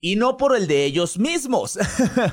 y 0.00 0.16
no 0.16 0.36
por 0.36 0.56
el 0.56 0.66
de 0.66 0.84
ellos 0.84 1.18
mismos, 1.18 1.78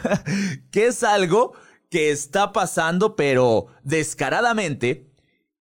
que 0.72 0.88
es 0.88 1.04
algo 1.04 1.54
que 1.90 2.12
está 2.12 2.54
pasando 2.54 3.16
pero 3.16 3.68
descaradamente 3.84 5.12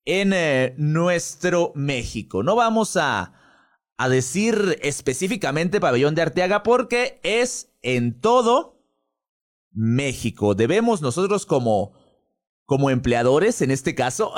en 0.05 0.33
eh, 0.33 0.75
nuestro 0.77 1.73
México. 1.75 2.43
No 2.43 2.57
vamos 2.57 2.97
a 2.97 3.41
a 4.01 4.09
decir 4.09 4.79
específicamente 4.81 5.79
pabellón 5.79 6.15
de 6.15 6.23
Arteaga 6.23 6.63
porque 6.63 7.21
es 7.23 7.71
en 7.83 8.19
todo 8.19 8.83
México. 9.73 10.55
Debemos 10.55 11.03
nosotros 11.03 11.45
como 11.45 11.93
como 12.65 12.89
empleadores, 12.89 13.61
en 13.61 13.71
este 13.71 13.95
caso, 13.95 14.33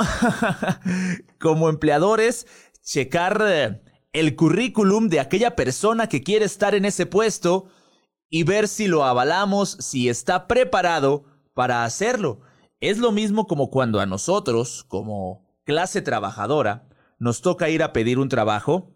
como 1.40 1.68
empleadores, 1.68 2.48
checar 2.82 3.40
eh, 3.46 3.80
el 4.12 4.36
currículum 4.36 5.08
de 5.08 5.20
aquella 5.20 5.56
persona 5.56 6.08
que 6.08 6.22
quiere 6.22 6.44
estar 6.44 6.74
en 6.74 6.84
ese 6.84 7.06
puesto 7.06 7.66
y 8.28 8.44
ver 8.44 8.68
si 8.68 8.86
lo 8.86 9.04
avalamos, 9.04 9.76
si 9.80 10.08
está 10.08 10.46
preparado 10.48 11.24
para 11.54 11.84
hacerlo. 11.84 12.40
Es 12.80 12.98
lo 12.98 13.12
mismo 13.12 13.46
como 13.46 13.70
cuando 13.70 14.00
a 14.00 14.06
nosotros, 14.06 14.84
como 14.88 15.46
clase 15.64 16.02
trabajadora, 16.02 16.88
nos 17.18 17.40
toca 17.40 17.68
ir 17.68 17.82
a 17.82 17.92
pedir 17.92 18.18
un 18.18 18.28
trabajo 18.28 18.92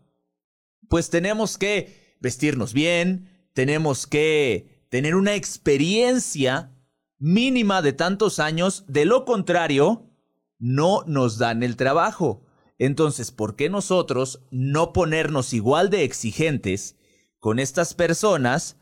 pues 0.88 1.10
tenemos 1.10 1.58
que 1.58 2.16
vestirnos 2.20 2.72
bien, 2.72 3.48
tenemos 3.52 4.06
que 4.06 4.86
tener 4.88 5.14
una 5.14 5.34
experiencia 5.34 6.72
mínima 7.18 7.82
de 7.82 7.92
tantos 7.92 8.38
años, 8.38 8.84
de 8.88 9.04
lo 9.04 9.24
contrario, 9.24 10.10
no 10.58 11.02
nos 11.06 11.38
dan 11.38 11.62
el 11.62 11.76
trabajo. 11.76 12.45
Entonces, 12.78 13.30
¿por 13.30 13.56
qué 13.56 13.70
nosotros 13.70 14.42
no 14.50 14.92
ponernos 14.92 15.52
igual 15.52 15.90
de 15.90 16.04
exigentes 16.04 16.96
con 17.38 17.58
estas 17.58 17.94
personas 17.94 18.76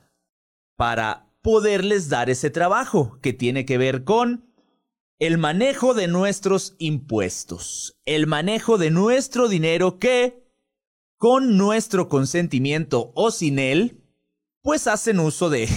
para 0.76 1.30
poderles 1.42 2.08
dar 2.08 2.30
ese 2.30 2.50
trabajo 2.50 3.18
que 3.20 3.32
tiene 3.32 3.64
que 3.64 3.78
ver 3.78 4.04
con 4.04 4.54
el 5.18 5.38
manejo 5.38 5.94
de 5.94 6.08
nuestros 6.08 6.74
impuestos, 6.78 7.96
el 8.04 8.26
manejo 8.26 8.78
de 8.78 8.90
nuestro 8.90 9.48
dinero 9.48 9.98
que, 9.98 10.42
con 11.18 11.56
nuestro 11.56 12.08
consentimiento 12.08 13.12
o 13.14 13.30
sin 13.30 13.58
él, 13.58 14.02
pues 14.62 14.86
hacen 14.86 15.20
uso 15.20 15.50
de, 15.50 15.68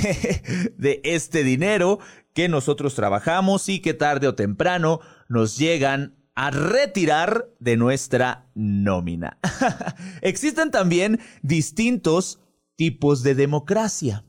este 1.04 1.44
dinero 1.44 2.00
que 2.34 2.50
nosotros 2.50 2.96
trabajamos 2.96 3.70
y 3.70 3.80
que 3.80 3.94
tarde 3.94 4.28
o 4.28 4.36
temprano 4.36 5.02
nos 5.28 5.58
llegan 5.58 6.17
a 6.38 6.52
retirar 6.52 7.50
de 7.60 7.78
nuestra 7.78 8.48
nómina. 8.54 9.40
Existen 10.22 10.70
también 10.70 11.20
distintos 11.42 12.40
tipos 12.76 13.24
de 13.24 13.34
democracia, 13.34 14.24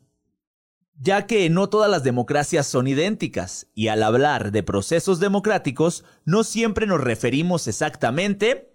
ya 0.94 1.26
que 1.26 1.50
no 1.50 1.68
todas 1.68 1.90
las 1.90 2.04
democracias 2.04 2.66
son 2.66 2.88
idénticas, 2.88 3.66
y 3.74 3.88
al 3.88 4.02
hablar 4.02 4.52
de 4.52 4.62
procesos 4.62 5.20
democráticos 5.20 6.02
no 6.24 6.44
siempre 6.44 6.86
nos 6.86 7.02
referimos 7.02 7.68
exactamente 7.68 8.72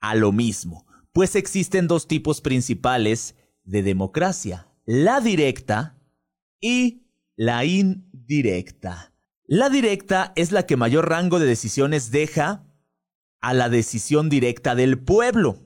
a 0.00 0.14
lo 0.14 0.32
mismo, 0.32 0.86
pues 1.12 1.36
existen 1.36 1.86
dos 1.86 2.08
tipos 2.08 2.40
principales 2.40 3.34
de 3.62 3.82
democracia, 3.82 4.68
la 4.86 5.20
directa 5.20 5.98
y 6.62 7.02
la 7.36 7.66
indirecta. 7.66 9.12
La 9.44 9.68
directa 9.68 10.32
es 10.34 10.50
la 10.50 10.64
que 10.64 10.78
mayor 10.78 11.10
rango 11.10 11.38
de 11.38 11.46
decisiones 11.46 12.10
deja 12.10 12.64
a 13.40 13.54
la 13.54 13.68
decisión 13.68 14.28
directa 14.28 14.74
del 14.74 14.98
pueblo, 14.98 15.58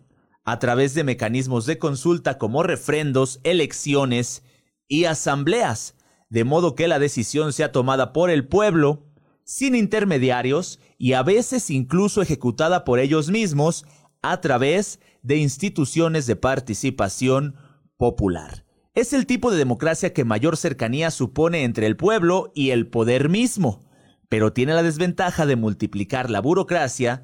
a 0.44 0.58
través 0.58 0.94
de 0.94 1.04
mecanismos 1.04 1.66
de 1.66 1.78
consulta 1.78 2.38
como 2.38 2.62
refrendos, 2.62 3.40
elecciones 3.44 4.42
y 4.88 5.04
asambleas, 5.04 5.94
de 6.28 6.44
modo 6.44 6.74
que 6.74 6.88
la 6.88 6.98
decisión 6.98 7.52
sea 7.52 7.72
tomada 7.72 8.12
por 8.12 8.30
el 8.30 8.46
pueblo, 8.46 9.06
sin 9.44 9.74
intermediarios 9.74 10.80
y 10.98 11.12
a 11.12 11.22
veces 11.22 11.70
incluso 11.70 12.22
ejecutada 12.22 12.84
por 12.84 12.98
ellos 12.98 13.30
mismos 13.30 13.84
a 14.22 14.40
través 14.40 15.00
de 15.22 15.36
instituciones 15.36 16.26
de 16.26 16.36
participación 16.36 17.56
popular. 17.96 18.64
Es 18.94 19.12
el 19.12 19.26
tipo 19.26 19.50
de 19.50 19.58
democracia 19.58 20.12
que 20.12 20.24
mayor 20.24 20.56
cercanía 20.56 21.10
supone 21.10 21.64
entre 21.64 21.86
el 21.86 21.96
pueblo 21.96 22.52
y 22.54 22.70
el 22.70 22.86
poder 22.86 23.28
mismo, 23.28 23.80
pero 24.28 24.52
tiene 24.52 24.72
la 24.72 24.82
desventaja 24.82 25.46
de 25.46 25.56
multiplicar 25.56 26.30
la 26.30 26.40
burocracia 26.40 27.22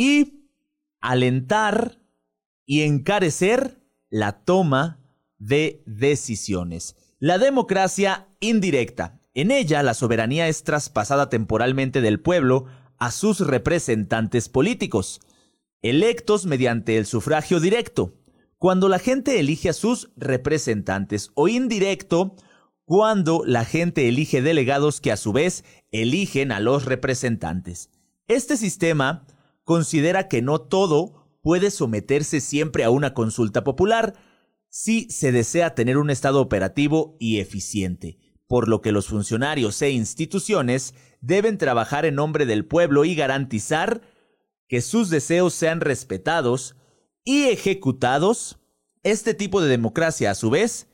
y 0.00 0.48
alentar 1.02 2.00
y 2.64 2.84
encarecer 2.84 3.82
la 4.08 4.46
toma 4.46 4.98
de 5.36 5.82
decisiones. 5.84 6.96
La 7.18 7.36
democracia 7.36 8.26
indirecta. 8.40 9.20
En 9.34 9.50
ella 9.50 9.82
la 9.82 9.92
soberanía 9.92 10.48
es 10.48 10.64
traspasada 10.64 11.28
temporalmente 11.28 12.00
del 12.00 12.18
pueblo 12.18 12.64
a 12.96 13.10
sus 13.10 13.40
representantes 13.40 14.48
políticos, 14.48 15.20
electos 15.82 16.46
mediante 16.46 16.96
el 16.96 17.04
sufragio 17.04 17.60
directo 17.60 18.14
cuando 18.56 18.88
la 18.88 19.00
gente 19.00 19.38
elige 19.38 19.68
a 19.68 19.74
sus 19.74 20.12
representantes 20.16 21.30
o 21.34 21.46
indirecto 21.46 22.36
cuando 22.86 23.42
la 23.44 23.66
gente 23.66 24.08
elige 24.08 24.40
delegados 24.40 25.02
que 25.02 25.12
a 25.12 25.18
su 25.18 25.34
vez 25.34 25.62
eligen 25.90 26.52
a 26.52 26.60
los 26.60 26.86
representantes. 26.86 27.90
Este 28.28 28.56
sistema 28.56 29.26
considera 29.70 30.26
que 30.26 30.42
no 30.42 30.60
todo 30.60 31.38
puede 31.42 31.70
someterse 31.70 32.40
siempre 32.40 32.82
a 32.82 32.90
una 32.90 33.14
consulta 33.14 33.62
popular 33.62 34.16
si 34.68 35.08
se 35.10 35.30
desea 35.30 35.76
tener 35.76 35.96
un 35.96 36.10
Estado 36.10 36.40
operativo 36.40 37.16
y 37.20 37.38
eficiente, 37.38 38.18
por 38.48 38.68
lo 38.68 38.80
que 38.80 38.90
los 38.90 39.06
funcionarios 39.06 39.80
e 39.80 39.90
instituciones 39.92 40.94
deben 41.20 41.56
trabajar 41.56 42.04
en 42.04 42.16
nombre 42.16 42.46
del 42.46 42.66
pueblo 42.66 43.04
y 43.04 43.14
garantizar 43.14 44.00
que 44.66 44.80
sus 44.80 45.08
deseos 45.08 45.54
sean 45.54 45.80
respetados 45.80 46.74
y 47.22 47.44
ejecutados, 47.44 48.58
este 49.04 49.34
tipo 49.34 49.62
de 49.62 49.68
democracia 49.68 50.32
a 50.32 50.34
su 50.34 50.50
vez 50.50 50.88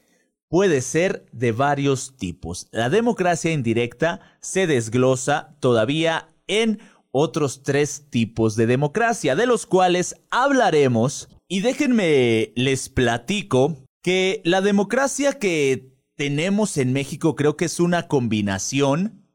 puede 0.49 0.83
ser 0.83 1.25
de 1.33 1.53
varios 1.53 2.19
tipos. 2.19 2.69
La 2.73 2.91
democracia 2.91 3.53
indirecta 3.53 4.21
se 4.43 4.67
desglosa 4.67 5.57
todavía 5.61 6.29
en 6.47 6.79
otros 7.19 7.63
tres 7.63 8.11
tipos 8.11 8.57
de 8.57 8.67
democracia, 8.67 9.35
de 9.35 9.47
los 9.47 9.65
cuales 9.65 10.17
hablaremos. 10.31 11.31
Y 11.49 11.61
déjenme 11.61 12.53
les 12.57 12.91
platico 12.91 13.75
que 14.03 14.43
la 14.45 14.61
democracia 14.61 15.39
que 15.39 15.95
tenemos 16.15 16.77
en 16.77 16.93
México 16.93 17.35
creo 17.35 17.57
que 17.57 17.65
es 17.65 17.81
una 17.81 18.07
combinación 18.07 19.27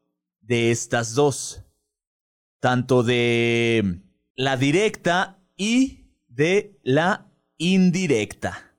de 0.42 0.70
estas 0.70 1.16
dos, 1.16 1.64
tanto 2.60 3.02
de 3.02 4.02
la 4.36 4.58
directa 4.58 5.40
y 5.58 6.06
de 6.28 6.80
la 6.84 7.32
indirecta. 7.58 8.76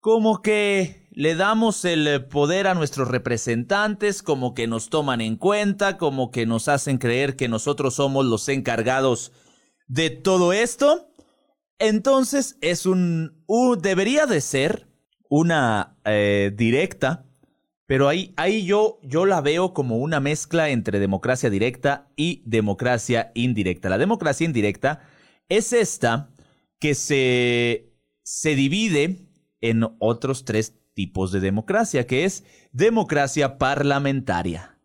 Como 0.00 0.42
que 0.42 1.05
le 1.16 1.34
damos 1.34 1.86
el 1.86 2.26
poder 2.26 2.66
a 2.66 2.74
nuestros 2.74 3.08
representantes, 3.08 4.22
como 4.22 4.52
que 4.52 4.66
nos 4.66 4.90
toman 4.90 5.22
en 5.22 5.36
cuenta, 5.36 5.96
como 5.96 6.30
que 6.30 6.44
nos 6.44 6.68
hacen 6.68 6.98
creer 6.98 7.36
que 7.36 7.48
nosotros 7.48 7.94
somos 7.94 8.26
los 8.26 8.50
encargados 8.50 9.32
de 9.88 10.10
todo 10.10 10.52
esto. 10.52 11.10
Entonces 11.78 12.58
es 12.60 12.84
un... 12.84 13.42
debería 13.80 14.26
de 14.26 14.42
ser 14.42 14.88
una 15.30 15.96
eh, 16.04 16.52
directa, 16.54 17.24
pero 17.86 18.08
ahí, 18.08 18.34
ahí 18.36 18.66
yo, 18.66 18.98
yo 19.02 19.24
la 19.24 19.40
veo 19.40 19.72
como 19.72 19.96
una 19.96 20.20
mezcla 20.20 20.68
entre 20.68 20.98
democracia 20.98 21.48
directa 21.48 22.10
y 22.14 22.42
democracia 22.44 23.32
indirecta. 23.34 23.88
La 23.88 23.96
democracia 23.96 24.44
indirecta 24.44 25.00
es 25.48 25.72
esta 25.72 26.28
que 26.78 26.94
se, 26.94 27.94
se 28.22 28.54
divide 28.54 29.30
en 29.62 29.82
otros 29.98 30.44
tres 30.44 30.74
tipos 30.96 31.30
de 31.30 31.40
democracia, 31.40 32.06
que 32.06 32.24
es 32.24 32.42
democracia 32.72 33.58
parlamentaria, 33.58 34.80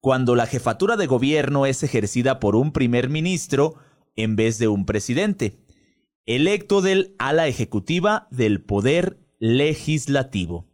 cuando 0.00 0.34
la 0.34 0.46
jefatura 0.46 0.96
de 0.96 1.06
gobierno 1.06 1.64
es 1.66 1.84
ejercida 1.84 2.40
por 2.40 2.56
un 2.56 2.72
primer 2.72 3.08
ministro 3.08 3.76
en 4.16 4.34
vez 4.34 4.58
de 4.58 4.66
un 4.66 4.84
presidente, 4.84 5.60
electo 6.26 6.82
del 6.82 7.14
ala 7.18 7.46
ejecutiva 7.46 8.26
del 8.32 8.60
poder 8.60 9.20
legislativo. 9.38 10.68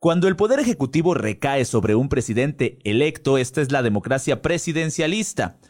Cuando 0.00 0.26
el 0.26 0.34
poder 0.34 0.58
ejecutivo 0.58 1.14
recae 1.14 1.64
sobre 1.64 1.94
un 1.94 2.08
presidente 2.08 2.80
electo, 2.82 3.38
esta 3.38 3.62
es 3.62 3.70
la 3.70 3.82
democracia 3.82 4.42
presidencialista, 4.42 5.60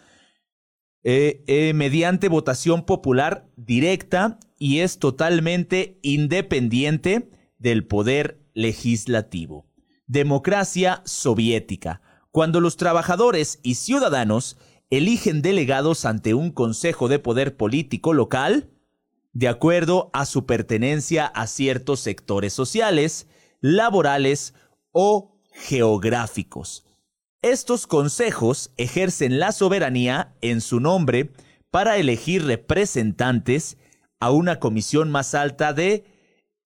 eh, 1.05 1.45
eh, 1.47 1.75
mediante 1.75 2.29
votación 2.29 2.87
popular 2.87 3.51
directa 3.57 4.39
y 4.59 4.79
es 4.79 4.99
totalmente 4.99 5.99
independiente 6.03 7.29
del 7.59 7.85
poder 7.87 8.42
legislativo. 8.55 9.67
Democracia 10.07 11.03
soviética, 11.05 12.01
cuando 12.31 12.61
los 12.61 12.77
trabajadores 12.77 13.61
y 13.63 13.75
ciudadanos 13.75 14.57
eligen 14.91 15.43
delegados 15.43 16.05
ante 16.05 16.35
un 16.35 16.51
consejo 16.51 17.09
de 17.09 17.19
poder 17.19 17.57
político 17.57 18.13
local, 18.13 18.71
de 19.33 19.49
acuerdo 19.49 20.11
a 20.13 20.27
su 20.27 20.45
pertenencia 20.45 21.27
a 21.27 21.47
ciertos 21.47 22.01
sectores 22.01 22.53
sociales, 22.53 23.27
laborales 23.61 24.55
o 24.91 25.39
geográficos 25.53 26.85
estos 27.43 27.89
consejos 27.89 28.71
ejercen 28.77 29.41
la 29.41 29.51
soberanía 29.51 30.33
en 30.41 30.61
su 30.61 30.79
nombre 30.79 31.33
para 31.73 31.97
elegir 31.97 32.47
representantes 32.47 33.79
a 34.21 34.31
una 34.31 34.61
comisión 34.61 35.11
más 35.11 35.35
alta 35.35 35.73
de 35.73 36.05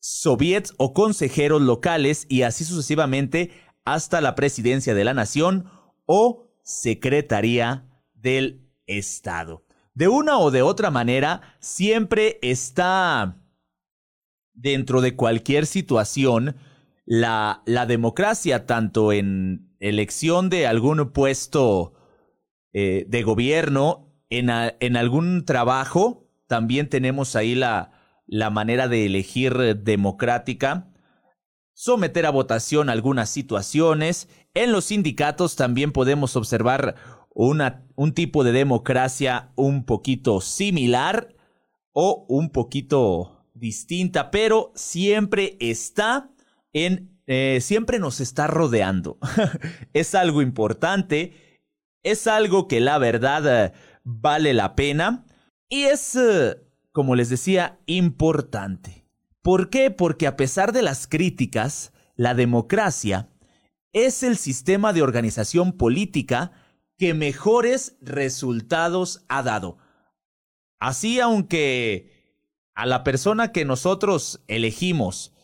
soviets 0.07 0.73
o 0.77 0.95
consejeros 0.95 1.61
locales 1.61 2.27
y 2.29 2.43
así 2.43 2.65
sucesivamente 2.65 3.51
hasta 3.85 4.21
la 4.21 4.37
presidencia 4.37 4.95
de 4.95 5.03
la 5.03 5.15
nación 5.15 5.69
o 6.05 6.53
secretaría 6.63 7.89
del 8.15 8.71
Estado. 8.87 9.65
De 9.95 10.07
una 10.07 10.39
o 10.39 10.53
de 10.53 10.63
otra 10.63 10.93
manera, 10.93 11.57
siempre 11.59 12.39
está 12.41 13.43
dentro 14.55 15.01
de 15.01 15.17
cualquier 15.17 15.67
situación 15.67 16.55
la, 17.05 17.65
la 17.67 17.85
democracia, 17.85 18.65
tanto 18.65 19.13
en 19.13 19.75
elección 19.81 20.51
de 20.51 20.69
algún 20.69 21.11
puesto 21.11 21.95
eh, 22.73 23.07
de 23.09 23.23
gobierno, 23.25 24.15
en, 24.31 24.51
en, 24.51 24.97
algún 24.97 25.45
trabajo, 25.45 26.31
también 26.47 26.89
tenemos 26.89 27.35
ahí 27.35 27.57
la, 27.57 27.96
la 28.27 28.51
manera 28.51 28.89
de 28.89 29.07
elegir 29.07 29.77
democrática, 29.77 30.91
someter 31.75 32.27
a 32.27 32.31
votación 32.31 32.91
algunas 32.91 33.31
situaciones. 33.31 34.29
En 34.55 34.73
los 34.73 34.87
sindicatos 34.87 35.57
también 35.57 35.93
podemos 35.93 36.37
observar 36.37 36.97
un 37.35 38.15
tipo 38.15 38.45
de 38.45 38.53
democracia 38.53 39.53
un 39.57 39.85
poquito 39.85 40.41
similar 40.41 41.35
o 41.93 42.25
un 42.29 42.51
poquito 42.51 43.47
distinta, 43.55 44.31
pero 44.31 44.73
siempre 44.75 45.57
está 45.61 46.31
en, 46.73 47.21
eh, 47.27 47.59
siempre 47.61 47.99
nos 47.99 48.21
está 48.21 48.47
rodeando. 48.47 49.19
es 49.93 50.15
algo 50.15 50.43
importante, 50.43 51.61
es 52.03 52.27
algo 52.27 52.69
que 52.69 52.81
la 52.81 52.99
verdad 52.99 53.67
eh, 53.67 53.73
vale 54.05 54.55
la 54.55 54.75
pena 54.77 55.27
y 55.69 55.85
es, 55.85 56.17
eh, 56.17 56.57
como 56.97 57.15
les 57.15 57.29
decía, 57.29 57.79
importante. 57.85 59.05
¿Por 59.43 59.69
qué? 59.69 59.91
Porque 59.91 60.27
a 60.27 60.35
pesar 60.35 60.73
de 60.73 60.81
las 60.81 61.07
críticas, 61.07 61.93
la 62.15 62.33
democracia 62.33 63.29
es 63.93 64.23
el 64.23 64.39
sistema 64.39 64.95
de 64.95 65.03
organización 65.03 65.73
política 65.73 66.53
que 66.97 67.13
mejores 67.13 67.99
resultados 68.01 69.27
ha 69.29 69.43
dado. 69.43 69.77
Así, 70.81 71.21
aunque 71.21 72.65
a 72.75 72.87
la 72.87 73.05
persona 73.05 73.53
que 73.53 73.67
nosotros 73.67 74.43
elegimos 74.49 75.35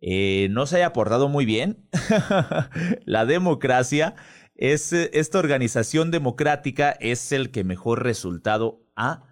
eh, 0.00 0.48
no 0.50 0.66
se 0.66 0.78
haya 0.78 0.92
portado 0.92 1.28
muy 1.28 1.44
bien, 1.44 1.88
la 3.04 3.24
democracia 3.24 4.16
es 4.56 4.92
esta 4.92 5.38
organización 5.38 6.10
democrática 6.10 6.90
es 6.90 7.30
el 7.30 7.52
que 7.52 7.62
mejor 7.62 8.02
resultado 8.02 8.84
ha 8.96 9.27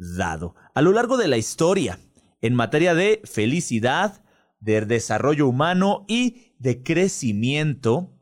dado. 0.00 0.54
A 0.74 0.82
lo 0.82 0.92
largo 0.92 1.16
de 1.16 1.28
la 1.28 1.36
historia, 1.36 1.98
en 2.40 2.54
materia 2.54 2.94
de 2.94 3.20
felicidad, 3.24 4.22
de 4.60 4.80
desarrollo 4.82 5.46
humano 5.46 6.04
y 6.08 6.54
de 6.58 6.82
crecimiento 6.82 8.12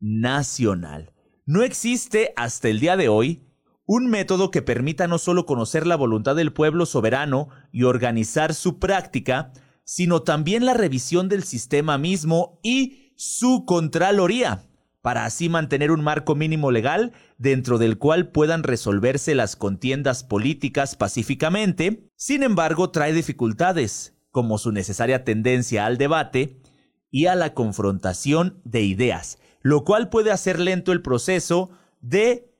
nacional. 0.00 1.12
No 1.44 1.62
existe 1.62 2.32
hasta 2.36 2.68
el 2.68 2.80
día 2.80 2.96
de 2.96 3.08
hoy 3.08 3.42
un 3.86 4.10
método 4.10 4.50
que 4.50 4.62
permita 4.62 5.06
no 5.06 5.18
solo 5.18 5.46
conocer 5.46 5.86
la 5.86 5.96
voluntad 5.96 6.34
del 6.34 6.52
pueblo 6.52 6.86
soberano 6.86 7.48
y 7.70 7.84
organizar 7.84 8.52
su 8.52 8.78
práctica, 8.78 9.52
sino 9.84 10.22
también 10.22 10.66
la 10.66 10.74
revisión 10.74 11.28
del 11.28 11.44
sistema 11.44 11.96
mismo 11.96 12.58
y 12.62 13.12
su 13.14 13.64
contraloría, 13.64 14.64
para 15.06 15.24
así 15.24 15.48
mantener 15.48 15.92
un 15.92 16.02
marco 16.02 16.34
mínimo 16.34 16.72
legal 16.72 17.12
dentro 17.38 17.78
del 17.78 17.96
cual 17.96 18.32
puedan 18.32 18.64
resolverse 18.64 19.36
las 19.36 19.54
contiendas 19.54 20.24
políticas 20.24 20.96
pacíficamente. 20.96 22.10
Sin 22.16 22.42
embargo, 22.42 22.90
trae 22.90 23.12
dificultades, 23.12 24.16
como 24.32 24.58
su 24.58 24.72
necesaria 24.72 25.22
tendencia 25.22 25.86
al 25.86 25.96
debate 25.96 26.60
y 27.08 27.26
a 27.26 27.36
la 27.36 27.54
confrontación 27.54 28.60
de 28.64 28.82
ideas, 28.82 29.38
lo 29.62 29.84
cual 29.84 30.08
puede 30.08 30.32
hacer 30.32 30.58
lento 30.58 30.90
el 30.90 31.02
proceso 31.02 31.70
de 32.00 32.52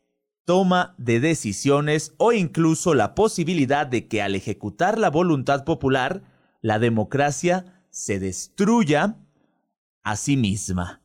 toma 0.45 0.95
de 0.99 1.19
decisiones 1.19 2.15
o 2.17 2.33
incluso 2.33 2.95
la 2.95 3.17
posibilidad 3.17 3.89
de 3.89 4.07
que 4.07 4.23
al 4.23 4.37
ejecutar 4.37 5.01
la 5.01 5.11
voluntad 5.11 5.65
popular, 5.65 6.23
la 6.63 6.79
democracia 6.79 7.83
se 7.91 8.21
destruya 8.21 9.17
a 10.05 10.15
sí 10.15 10.37
misma. 10.37 11.03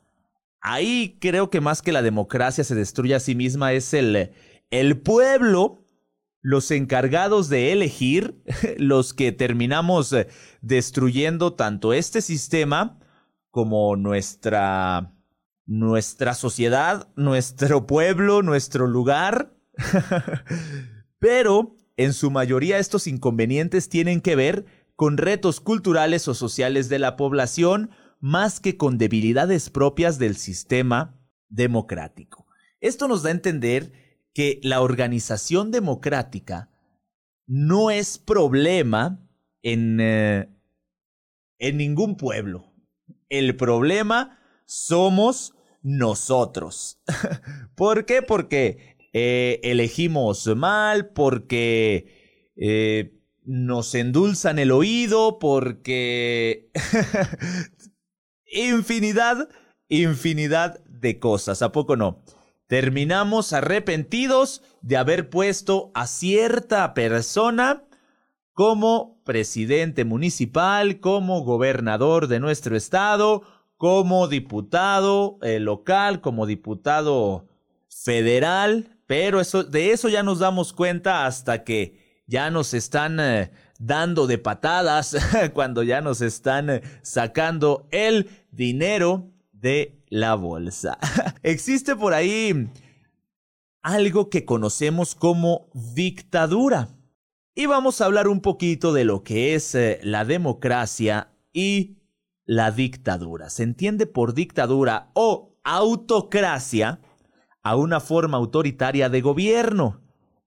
Ahí 0.62 1.18
creo 1.20 1.50
que 1.50 1.60
más 1.60 1.82
que 1.82 1.92
la 1.92 2.02
democracia 2.02 2.64
se 2.64 2.76
destruya 2.76 3.18
a 3.18 3.20
sí 3.20 3.36
misma 3.36 3.74
es 3.74 3.94
el, 3.94 4.32
el 4.70 5.02
pueblo, 5.02 5.88
los 6.42 6.72
encargados 6.72 7.50
de 7.50 7.72
elegir, 7.72 8.42
los 8.78 9.14
que 9.14 9.32
terminamos 9.32 10.14
eh, 10.14 10.28
destruyendo 10.62 11.54
tanto 11.54 11.94
este 11.94 12.22
sistema 12.22 13.00
como 13.50 13.96
nuestra 13.96 15.14
nuestra 15.66 16.34
sociedad, 16.34 17.08
nuestro 17.16 17.88
pueblo, 17.88 18.42
nuestro 18.42 18.88
lugar. 18.88 19.56
Pero 21.20 21.78
en 21.98 22.14
su 22.14 22.30
mayoría 22.30 22.78
estos 22.78 23.08
inconvenientes 23.08 23.88
tienen 23.88 24.22
que 24.22 24.36
ver 24.36 24.66
con 24.96 25.18
retos 25.18 25.62
culturales 25.62 26.28
o 26.28 26.34
sociales 26.34 26.90
de 26.90 27.00
la 27.00 27.16
población 27.16 27.92
más 28.22 28.60
que 28.60 28.78
con 28.78 28.98
debilidades 28.98 29.70
propias 29.70 30.20
del 30.20 30.38
sistema 30.38 31.20
democrático. 31.50 32.48
Esto 32.80 33.08
nos 33.08 33.24
da 33.24 33.30
a 33.30 33.34
entender 33.34 33.92
que 34.34 34.60
la 34.64 34.82
organización 34.82 35.72
democrática 35.72 36.70
no 37.46 37.92
es 37.92 38.18
problema 38.18 39.28
en, 39.62 40.00
eh, 40.00 40.48
en 41.60 41.78
ningún 41.78 42.16
pueblo. 42.16 42.72
El 43.28 43.58
problema 43.58 44.40
somos 44.66 45.54
nosotros. 45.82 47.02
¿Por 47.76 48.06
qué? 48.06 48.22
Porque 48.22 48.98
eh, 49.14 49.60
elegimos 49.64 50.48
mal, 50.56 51.10
porque 51.10 52.52
eh, 52.56 53.20
nos 53.44 53.94
endulzan 53.96 54.60
el 54.60 54.72
oído, 54.72 55.40
porque 55.40 56.72
infinidad, 58.52 59.50
infinidad 59.88 60.84
de 60.86 61.20
cosas, 61.20 61.62
¿a 61.62 61.72
poco 61.72 61.96
no? 61.96 62.22
Terminamos 62.68 63.52
arrepentidos 63.54 64.62
de 64.82 64.98
haber 64.98 65.30
puesto 65.30 65.92
a 65.94 66.08
cierta 66.08 66.94
persona 66.94 67.84
como 68.54 69.22
presidente 69.24 70.06
municipal, 70.06 71.00
como 71.00 71.44
gobernador 71.44 72.28
de 72.28 72.40
nuestro 72.40 72.76
estado, 72.76 73.44
como 73.78 74.28
diputado 74.28 75.40
eh, 75.42 75.60
local, 75.60 76.22
como 76.22 76.46
diputado 76.46 77.48
federal, 77.90 79.00
pero 79.08 79.42
eso, 79.42 79.64
de 79.64 79.92
eso 79.92 80.08
ya 80.08 80.24
nos 80.24 80.40
damos 80.40 80.72
cuenta 80.72 81.26
hasta 81.26 81.64
que 81.64 82.24
ya 82.28 82.50
nos 82.52 82.74
están 82.74 83.20
eh, 83.20 83.52
dando 83.80 84.28
de 84.28 84.38
patadas, 84.38 85.18
cuando 85.54 85.84
ya 85.84 86.02
nos 86.02 86.22
están 86.22 86.70
eh, 86.70 86.82
sacando 87.02 87.88
el 87.92 88.30
dinero 88.52 89.32
de 89.52 90.04
la 90.08 90.36
bolsa. 90.36 90.98
Existe 91.44 91.96
por 91.96 92.14
ahí 92.14 92.70
algo 93.82 94.30
que 94.30 94.46
conocemos 94.46 95.16
como 95.16 95.70
dictadura. 95.74 96.90
Y 97.54 97.66
vamos 97.66 98.00
a 98.00 98.06
hablar 98.06 98.28
un 98.28 98.42
poquito 98.42 98.94
de 98.94 99.04
lo 99.04 99.24
que 99.24 99.56
es 99.56 99.78
la 100.04 100.24
democracia 100.24 101.34
y 101.52 101.98
la 102.46 102.72
dictadura. 102.72 103.50
Se 103.50 103.64
entiende 103.64 104.06
por 104.06 104.34
dictadura 104.34 105.12
o 105.14 105.58
autocracia 105.64 107.02
a 107.64 107.76
una 107.76 108.00
forma 108.00 108.38
autoritaria 108.38 109.10
de 109.10 109.22
gobierno 109.22 110.02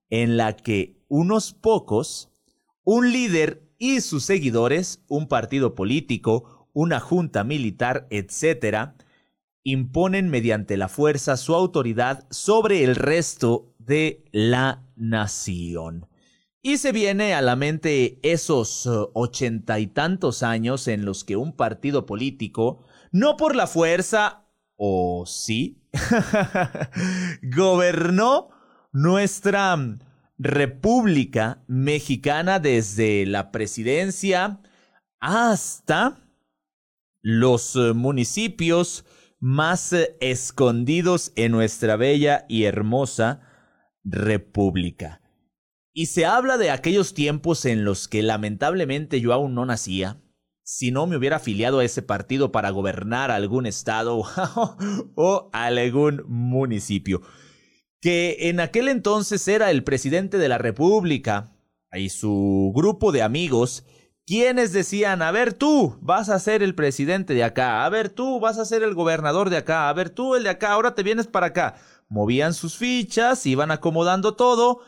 en 0.09 0.37
la 0.37 0.55
que 0.55 1.03
unos 1.07 1.53
pocos, 1.53 2.29
un 2.83 3.11
líder 3.11 3.67
y 3.77 4.01
sus 4.01 4.23
seguidores, 4.25 5.03
un 5.07 5.27
partido 5.27 5.75
político, 5.75 6.54
una 6.75 6.99
junta 6.99 7.43
militar, 7.43 8.05
etc., 8.11 8.91
imponen 9.63 10.29
mediante 10.29 10.77
la 10.77 10.89
fuerza 10.89 11.37
su 11.37 11.55
autoridad 11.55 12.27
sobre 12.29 12.83
el 12.83 12.95
resto 12.95 13.73
de 13.79 14.25
la 14.31 14.83
nación. 14.95 16.07
Y 16.61 16.77
se 16.77 16.91
viene 16.91 17.33
a 17.33 17.41
la 17.41 17.55
mente 17.55 18.19
esos 18.23 18.85
uh, 18.85 19.09
ochenta 19.13 19.79
y 19.79 19.87
tantos 19.87 20.43
años 20.43 20.87
en 20.87 21.05
los 21.05 21.23
que 21.23 21.37
un 21.37 21.55
partido 21.55 22.05
político, 22.05 22.83
no 23.11 23.37
por 23.37 23.55
la 23.55 23.67
fuerza, 23.67 24.45
o 24.75 25.25
sí, 25.25 25.81
gobernó 27.55 28.49
nuestra 28.91 29.77
República 30.37 31.63
Mexicana 31.67 32.59
desde 32.59 33.25
la 33.25 33.51
presidencia 33.51 34.59
hasta 35.21 36.17
los 37.25 37.75
uh, 37.75 37.95
municipios 37.95 39.03
más 39.39 39.93
uh, 39.93 40.05
escondidos 40.19 41.33
en 41.35 41.53
nuestra 41.53 41.95
bella 41.95 42.45
y 42.47 42.65
hermosa 42.65 43.41
República. 44.03 45.23
Y 45.91 46.05
se 46.05 46.27
habla 46.27 46.59
de 46.59 46.69
aquellos 46.69 47.15
tiempos 47.15 47.65
en 47.65 47.83
los 47.83 48.07
que 48.07 48.21
lamentablemente 48.21 49.21
yo 49.21 49.33
aún 49.33 49.55
no 49.55 49.65
nacía. 49.65 50.21
Si 50.61 50.91
no 50.91 51.07
me 51.07 51.17
hubiera 51.17 51.37
afiliado 51.37 51.79
a 51.79 51.83
ese 51.83 52.03
partido 52.03 52.51
para 52.51 52.69
gobernar 52.69 53.31
algún 53.31 53.65
estado 53.65 54.21
o 55.15 55.49
algún 55.51 56.25
municipio. 56.27 57.23
Que 58.01 58.49
en 58.49 58.59
aquel 58.59 58.87
entonces 58.87 59.47
era 59.47 59.71
el 59.71 59.83
presidente 59.83 60.37
de 60.37 60.47
la 60.47 60.59
República 60.59 61.57
y 61.91 62.09
su 62.09 62.71
grupo 62.75 63.11
de 63.11 63.23
amigos 63.23 63.83
quienes 64.25 64.73
decían, 64.73 65.21
a 65.21 65.31
ver 65.31 65.53
tú 65.53 65.97
vas 66.01 66.29
a 66.29 66.39
ser 66.39 66.63
el 66.63 66.75
presidente 66.75 67.33
de 67.33 67.43
acá, 67.43 67.85
a 67.85 67.89
ver 67.89 68.09
tú 68.09 68.39
vas 68.39 68.57
a 68.57 68.65
ser 68.65 68.83
el 68.83 68.95
gobernador 68.95 69.49
de 69.49 69.57
acá, 69.57 69.87
a 69.87 69.93
ver 69.93 70.09
tú 70.09 70.35
el 70.35 70.43
de 70.43 70.49
acá, 70.49 70.71
ahora 70.71 70.95
te 70.95 71.03
vienes 71.03 71.27
para 71.27 71.47
acá. 71.47 71.75
Movían 72.07 72.53
sus 72.53 72.77
fichas, 72.77 73.45
iban 73.45 73.71
acomodando 73.71 74.35
todo 74.35 74.81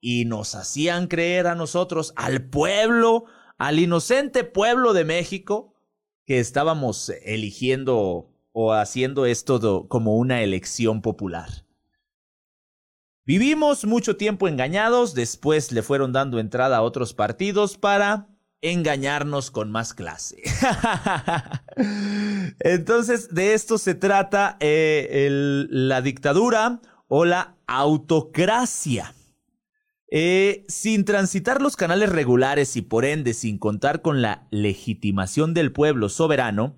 y 0.00 0.24
nos 0.26 0.54
hacían 0.54 1.06
creer 1.08 1.46
a 1.46 1.54
nosotros, 1.54 2.12
al 2.16 2.48
pueblo, 2.48 3.24
al 3.58 3.78
inocente 3.78 4.44
pueblo 4.44 4.92
de 4.92 5.04
México 5.04 5.74
que 6.24 6.38
estábamos 6.38 7.10
eligiendo 7.24 8.30
o 8.52 8.72
haciendo 8.72 9.26
esto 9.26 9.88
como 9.88 10.16
una 10.16 10.42
elección 10.42 11.02
popular. 11.02 11.48
Vivimos 13.26 13.84
mucho 13.84 14.16
tiempo 14.16 14.48
engañados, 14.48 15.14
después 15.14 15.72
le 15.72 15.82
fueron 15.82 16.12
dando 16.12 16.38
entrada 16.38 16.76
a 16.76 16.82
otros 16.82 17.14
partidos 17.14 17.78
para 17.78 18.33
engañarnos 18.64 19.50
con 19.50 19.70
más 19.70 19.92
clase. 19.92 20.42
Entonces, 22.60 23.34
de 23.34 23.54
esto 23.54 23.76
se 23.76 23.94
trata 23.94 24.56
eh, 24.60 25.28
la 25.70 26.00
dictadura 26.00 26.80
o 27.08 27.24
la 27.24 27.56
autocracia. 27.66 29.14
Eh, 30.10 30.64
sin 30.68 31.04
transitar 31.04 31.60
los 31.60 31.76
canales 31.76 32.08
regulares 32.08 32.76
y 32.76 32.82
por 32.82 33.04
ende 33.04 33.34
sin 33.34 33.58
contar 33.58 34.00
con 34.00 34.22
la 34.22 34.46
legitimación 34.50 35.54
del 35.54 35.72
pueblo 35.72 36.08
soberano, 36.08 36.76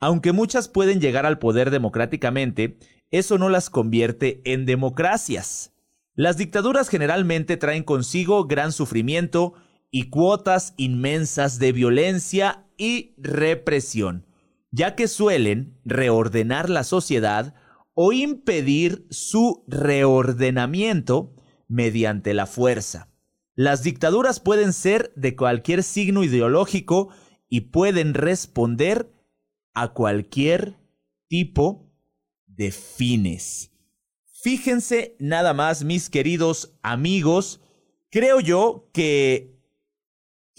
aunque 0.00 0.32
muchas 0.32 0.68
pueden 0.68 1.00
llegar 1.00 1.26
al 1.26 1.38
poder 1.38 1.70
democráticamente, 1.70 2.78
eso 3.10 3.38
no 3.38 3.50
las 3.50 3.70
convierte 3.70 4.40
en 4.44 4.66
democracias. 4.66 5.74
Las 6.14 6.38
dictaduras 6.38 6.88
generalmente 6.88 7.56
traen 7.56 7.84
consigo 7.84 8.46
gran 8.46 8.72
sufrimiento 8.72 9.54
y 9.90 10.10
cuotas 10.10 10.74
inmensas 10.76 11.58
de 11.58 11.72
violencia 11.72 12.66
y 12.76 13.14
represión, 13.18 14.26
ya 14.70 14.94
que 14.94 15.08
suelen 15.08 15.78
reordenar 15.84 16.70
la 16.70 16.84
sociedad 16.84 17.54
o 17.94 18.12
impedir 18.12 19.06
su 19.10 19.64
reordenamiento 19.66 21.34
mediante 21.68 22.34
la 22.34 22.46
fuerza. 22.46 23.12
Las 23.54 23.82
dictaduras 23.82 24.40
pueden 24.40 24.72
ser 24.72 25.12
de 25.16 25.36
cualquier 25.36 25.82
signo 25.82 26.24
ideológico 26.24 27.10
y 27.48 27.62
pueden 27.62 28.14
responder 28.14 29.12
a 29.74 29.92
cualquier 29.92 30.78
tipo 31.28 31.92
de 32.46 32.72
fines. 32.72 33.72
Fíjense 34.42 35.16
nada 35.18 35.52
más, 35.52 35.84
mis 35.84 36.08
queridos 36.08 36.78
amigos, 36.82 37.60
creo 38.10 38.40
yo 38.40 38.88
que 38.94 39.59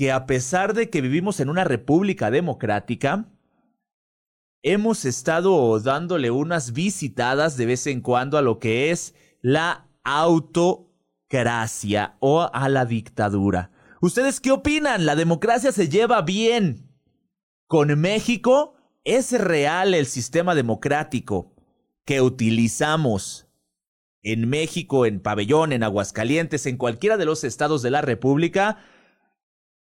que 0.02 0.12
a 0.12 0.26
pesar 0.26 0.74
de 0.74 0.90
que 0.90 1.00
vivimos 1.00 1.40
en 1.40 1.48
una 1.48 1.64
república 1.64 2.32
democrática, 2.32 3.30
hemos 4.64 5.06
estado 5.06 5.80
dándole 5.80 6.32
unas 6.32 6.74
visitadas 6.74 7.56
de 7.56 7.68
vez 7.68 7.86
en 7.86 8.02
cuando 8.02 8.40
a 8.40 8.42
lo 8.42 8.58
que 8.58 8.90
es 8.90 9.14
la 9.42 9.86
autocracia 10.04 10.98
o 12.20 12.50
a 12.52 12.68
la 12.68 12.86
dictadura. 12.86 13.70
¿Ustedes 14.02 14.40
qué 14.40 14.50
opinan? 14.52 15.06
¿La 15.06 15.16
democracia 15.16 15.72
se 15.72 15.88
lleva 15.88 16.24
bien 16.24 16.90
con 17.68 18.00
México? 18.00 18.74
¿Es 19.04 19.32
real 19.40 19.94
el 19.94 20.08
sistema 20.08 20.56
democrático 20.56 21.54
que 22.06 22.22
utilizamos 22.22 23.46
en 24.24 24.50
México, 24.50 25.06
en 25.06 25.20
Pabellón, 25.20 25.74
en 25.74 25.84
Aguascalientes, 25.84 26.66
en 26.66 26.78
cualquiera 26.78 27.18
de 27.18 27.26
los 27.26 27.44
estados 27.44 27.84
de 27.84 27.92
la 27.92 28.02
República? 28.02 28.80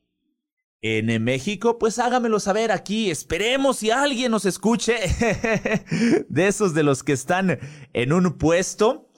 en 0.87 1.25
México, 1.25 1.79
pues 1.79 1.99
hágamelo 1.99 2.39
saber 2.39 2.71
aquí. 2.71 3.11
Esperemos 3.11 3.79
si 3.79 3.91
alguien 3.91 4.31
nos 4.31 4.45
escuche 4.45 4.97
de 6.29 6.47
esos 6.47 6.75
de 6.75 6.83
los 6.83 7.03
que 7.03 7.15
están 7.15 7.59
en 7.95 8.13
un 8.13 8.37
puesto 8.37 9.09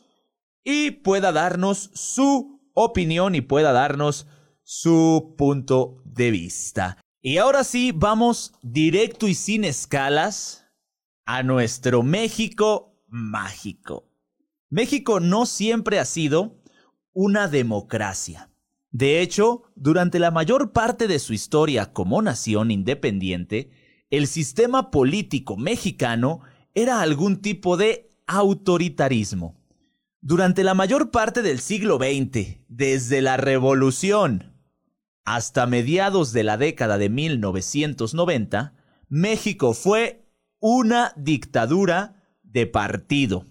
y 0.63 0.93
pueda 0.93 1.33
darnos 1.33 1.91
su 1.93 2.61
opinión 2.73 3.35
y 3.35 3.41
pueda 3.41 3.73
darnos 3.73 4.29
su 4.63 5.35
punto 5.37 6.01
de 6.05 6.31
vista. 6.31 6.99
Y 7.21 7.39
ahora 7.39 7.65
sí, 7.65 7.91
vamos 7.93 8.53
directo 8.63 9.27
y 9.27 9.35
sin 9.35 9.65
escalas 9.65 10.69
a 11.25 11.43
nuestro 11.43 12.05
México 12.05 12.95
mágico. 13.09 14.09
México 14.71 15.19
no 15.19 15.47
siempre 15.47 15.99
ha 15.99 16.05
sido 16.05 16.63
una 17.13 17.49
democracia. 17.49 18.51
De 18.99 19.21
hecho, 19.21 19.65
durante 19.75 20.19
la 20.19 20.31
mayor 20.31 20.73
parte 20.73 21.07
de 21.07 21.19
su 21.19 21.35
historia 21.35 21.93
como 21.93 22.23
nación 22.23 22.71
independiente, 22.71 23.69
el 24.09 24.27
sistema 24.27 24.91
político 24.91 25.59
mexicano 25.59 26.41
era 26.73 27.03
algún 27.03 27.43
tipo 27.43 27.77
de 27.77 28.09
autoritarismo. 28.27 29.61
Durante 30.23 30.65
la 30.65 30.73
mayor 30.73 31.11
parte 31.11 31.43
del 31.43 31.61
siglo 31.61 31.99
XX, 31.99 32.61
desde 32.69 33.21
la 33.21 33.37
Revolución 33.37 34.55
hasta 35.27 35.67
mediados 35.67 36.33
de 36.33 36.45
la 36.45 36.57
década 36.57 36.97
de 36.97 37.11
1990, 37.11 38.73
México 39.11 39.75
fue 39.75 40.27
una 40.59 41.13
dictadura 41.17 42.23
de 42.43 42.67
partido. 42.67 43.45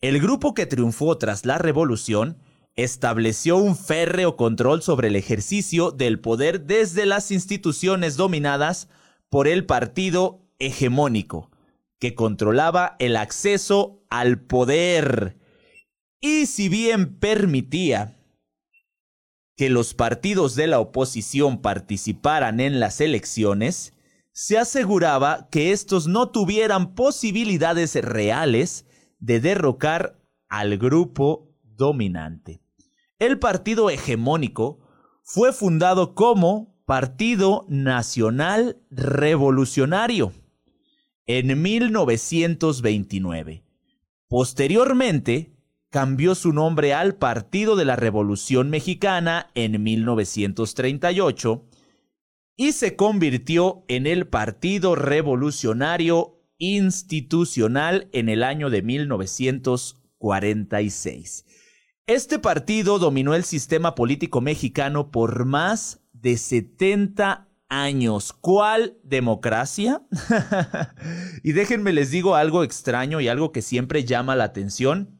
El 0.00 0.18
grupo 0.18 0.52
que 0.52 0.66
triunfó 0.66 1.16
tras 1.16 1.46
la 1.46 1.58
Revolución 1.58 2.38
estableció 2.76 3.56
un 3.56 3.76
férreo 3.76 4.36
control 4.36 4.82
sobre 4.82 5.08
el 5.08 5.16
ejercicio 5.16 5.90
del 5.90 6.20
poder 6.20 6.62
desde 6.62 7.06
las 7.06 7.30
instituciones 7.30 8.16
dominadas 8.16 8.88
por 9.28 9.48
el 9.48 9.64
partido 9.64 10.42
hegemónico, 10.58 11.50
que 11.98 12.14
controlaba 12.14 12.96
el 12.98 13.16
acceso 13.16 14.02
al 14.10 14.40
poder. 14.40 15.38
Y 16.20 16.46
si 16.46 16.68
bien 16.68 17.18
permitía 17.18 18.16
que 19.56 19.70
los 19.70 19.94
partidos 19.94 20.56
de 20.56 20.66
la 20.66 20.80
oposición 20.80 21.62
participaran 21.62 22.58
en 22.58 22.80
las 22.80 23.00
elecciones, 23.00 23.92
se 24.32 24.58
aseguraba 24.58 25.48
que 25.50 25.70
estos 25.70 26.08
no 26.08 26.30
tuvieran 26.30 26.96
posibilidades 26.96 27.94
reales 27.94 28.84
de 29.20 29.38
derrocar 29.38 30.20
al 30.48 30.76
grupo 30.76 31.54
dominante. 31.62 32.63
El 33.24 33.38
partido 33.38 33.88
hegemónico 33.88 34.80
fue 35.22 35.54
fundado 35.54 36.14
como 36.14 36.76
Partido 36.84 37.64
Nacional 37.70 38.82
Revolucionario 38.90 40.34
en 41.24 41.62
1929. 41.62 43.64
Posteriormente, 44.28 45.56
cambió 45.88 46.34
su 46.34 46.52
nombre 46.52 46.92
al 46.92 47.14
Partido 47.14 47.76
de 47.76 47.86
la 47.86 47.96
Revolución 47.96 48.68
Mexicana 48.68 49.50
en 49.54 49.82
1938 49.82 51.64
y 52.56 52.72
se 52.72 52.94
convirtió 52.94 53.86
en 53.88 54.06
el 54.06 54.26
Partido 54.26 54.96
Revolucionario 54.96 56.42
Institucional 56.58 58.10
en 58.12 58.28
el 58.28 58.42
año 58.42 58.68
de 58.68 58.82
1946. 58.82 61.46
Este 62.06 62.38
partido 62.38 62.98
dominó 62.98 63.34
el 63.34 63.44
sistema 63.44 63.94
político 63.94 64.42
mexicano 64.42 65.10
por 65.10 65.46
más 65.46 66.02
de 66.12 66.36
70 66.36 67.48
años. 67.70 68.34
¿Cuál 68.34 68.98
democracia? 69.02 70.02
y 71.42 71.52
déjenme 71.52 71.94
les 71.94 72.10
digo 72.10 72.34
algo 72.34 72.62
extraño 72.62 73.22
y 73.22 73.28
algo 73.28 73.52
que 73.52 73.62
siempre 73.62 74.04
llama 74.04 74.36
la 74.36 74.44
atención. 74.44 75.18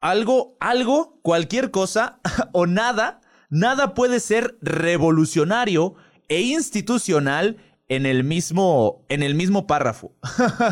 Algo, 0.00 0.56
algo, 0.60 1.20
cualquier 1.20 1.70
cosa 1.70 2.18
o 2.52 2.66
nada, 2.66 3.20
nada 3.50 3.92
puede 3.92 4.18
ser 4.18 4.56
revolucionario 4.62 5.94
e 6.28 6.40
institucional 6.40 7.58
en 7.88 8.06
el 8.06 8.24
mismo, 8.24 9.04
en 9.08 9.22
el 9.22 9.34
mismo 9.34 9.66
párrafo. 9.66 10.14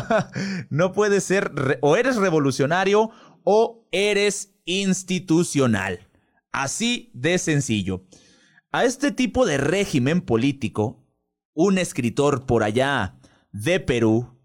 no 0.69 0.91
puede 0.91 1.21
ser, 1.21 1.51
o 1.81 1.95
eres 1.95 2.17
revolucionario 2.17 3.11
o 3.45 3.87
eres 3.91 4.53
institucional. 4.65 6.09
Así 6.51 7.11
de 7.13 7.37
sencillo. 7.37 8.03
A 8.71 8.83
este 8.83 9.11
tipo 9.11 9.45
de 9.45 9.57
régimen 9.57 10.19
político, 10.19 11.01
un 11.53 11.77
escritor 11.77 12.45
por 12.45 12.63
allá 12.63 13.17
de 13.53 13.79
Perú, 13.79 14.37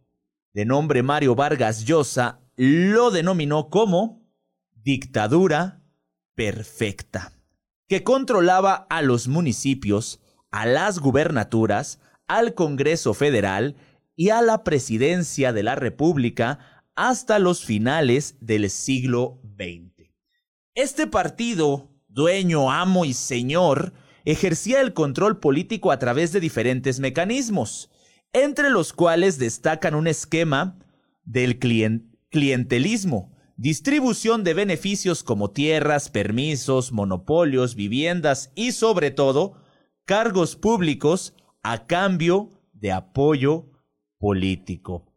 de 0.52 0.64
nombre 0.64 1.02
Mario 1.02 1.34
Vargas 1.34 1.84
Llosa, 1.84 2.40
lo 2.56 3.10
denominó 3.10 3.70
como 3.70 4.22
dictadura 4.70 5.82
perfecta, 6.36 7.32
que 7.88 8.04
controlaba 8.04 8.86
a 8.88 9.02
los 9.02 9.26
municipios, 9.26 10.20
a 10.50 10.66
las 10.66 10.98
gubernaturas, 11.00 12.00
al 12.28 12.54
Congreso 12.54 13.14
Federal 13.14 13.76
y 14.14 14.30
a 14.30 14.42
la 14.42 14.62
presidencia 14.62 15.52
de 15.52 15.62
la 15.62 15.74
República 15.74 16.58
hasta 17.00 17.38
los 17.38 17.64
finales 17.64 18.36
del 18.42 18.68
siglo 18.68 19.40
XX. 19.56 20.10
Este 20.74 21.06
partido, 21.06 21.88
dueño, 22.08 22.70
amo 22.70 23.06
y 23.06 23.14
señor, 23.14 23.94
ejercía 24.26 24.82
el 24.82 24.92
control 24.92 25.40
político 25.40 25.92
a 25.92 25.98
través 25.98 26.30
de 26.32 26.40
diferentes 26.40 27.00
mecanismos, 27.00 27.90
entre 28.34 28.68
los 28.68 28.92
cuales 28.92 29.38
destacan 29.38 29.94
un 29.94 30.08
esquema 30.08 30.78
del 31.24 31.58
clientelismo, 31.58 33.34
distribución 33.56 34.44
de 34.44 34.52
beneficios 34.52 35.22
como 35.22 35.52
tierras, 35.52 36.10
permisos, 36.10 36.92
monopolios, 36.92 37.76
viviendas 37.76 38.52
y 38.54 38.72
sobre 38.72 39.10
todo 39.10 39.54
cargos 40.04 40.54
públicos 40.54 41.32
a 41.62 41.86
cambio 41.86 42.50
de 42.74 42.92
apoyo 42.92 43.70
político. 44.18 45.09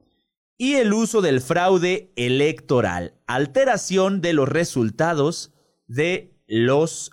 Y 0.57 0.75
el 0.75 0.93
uso 0.93 1.21
del 1.21 1.41
fraude 1.41 2.11
electoral, 2.15 3.15
alteración 3.25 4.21
de 4.21 4.33
los 4.33 4.47
resultados 4.47 5.51
de 5.87 6.37
los 6.47 7.11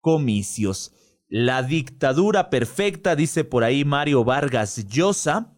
comicios. 0.00 0.92
La 1.28 1.62
dictadura 1.62 2.50
perfecta, 2.50 3.16
dice 3.16 3.44
por 3.44 3.64
ahí 3.64 3.84
Mario 3.84 4.24
Vargas 4.24 4.86
Llosa. 4.88 5.56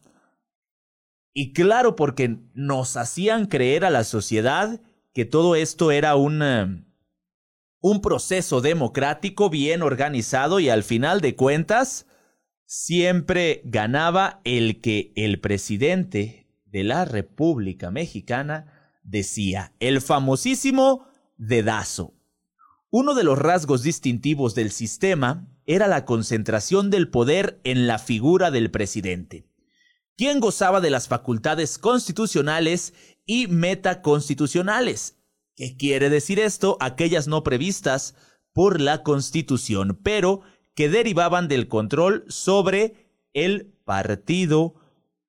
Y 1.34 1.52
claro, 1.52 1.96
porque 1.96 2.38
nos 2.54 2.96
hacían 2.96 3.46
creer 3.46 3.84
a 3.84 3.90
la 3.90 4.04
sociedad 4.04 4.80
que 5.12 5.24
todo 5.24 5.56
esto 5.56 5.90
era 5.90 6.16
un, 6.16 6.42
eh, 6.42 6.84
un 7.80 8.00
proceso 8.00 8.60
democrático 8.60 9.50
bien 9.50 9.82
organizado 9.82 10.60
y 10.60 10.68
al 10.68 10.82
final 10.82 11.20
de 11.20 11.36
cuentas 11.36 12.06
siempre 12.64 13.62
ganaba 13.64 14.40
el 14.44 14.80
que 14.80 15.12
el 15.16 15.40
presidente 15.40 16.37
de 16.70 16.84
la 16.84 17.04
República 17.04 17.90
Mexicana 17.90 18.72
decía, 19.02 19.72
el 19.80 20.00
famosísimo 20.00 21.06
dedazo. 21.36 22.14
Uno 22.90 23.14
de 23.14 23.24
los 23.24 23.38
rasgos 23.38 23.82
distintivos 23.82 24.54
del 24.54 24.70
sistema 24.70 25.46
era 25.66 25.86
la 25.86 26.04
concentración 26.04 26.90
del 26.90 27.10
poder 27.10 27.60
en 27.64 27.86
la 27.86 27.98
figura 27.98 28.50
del 28.50 28.70
presidente, 28.70 29.46
quien 30.16 30.40
gozaba 30.40 30.80
de 30.80 30.90
las 30.90 31.08
facultades 31.08 31.78
constitucionales 31.78 32.94
y 33.26 33.46
metaconstitucionales. 33.46 35.16
¿Qué 35.54 35.76
quiere 35.76 36.08
decir 36.08 36.38
esto? 36.38 36.76
Aquellas 36.80 37.28
no 37.28 37.42
previstas 37.44 38.14
por 38.52 38.80
la 38.80 39.02
Constitución, 39.02 39.98
pero 40.02 40.40
que 40.74 40.88
derivaban 40.88 41.48
del 41.48 41.68
control 41.68 42.24
sobre 42.28 43.10
el 43.34 43.74
partido 43.84 44.74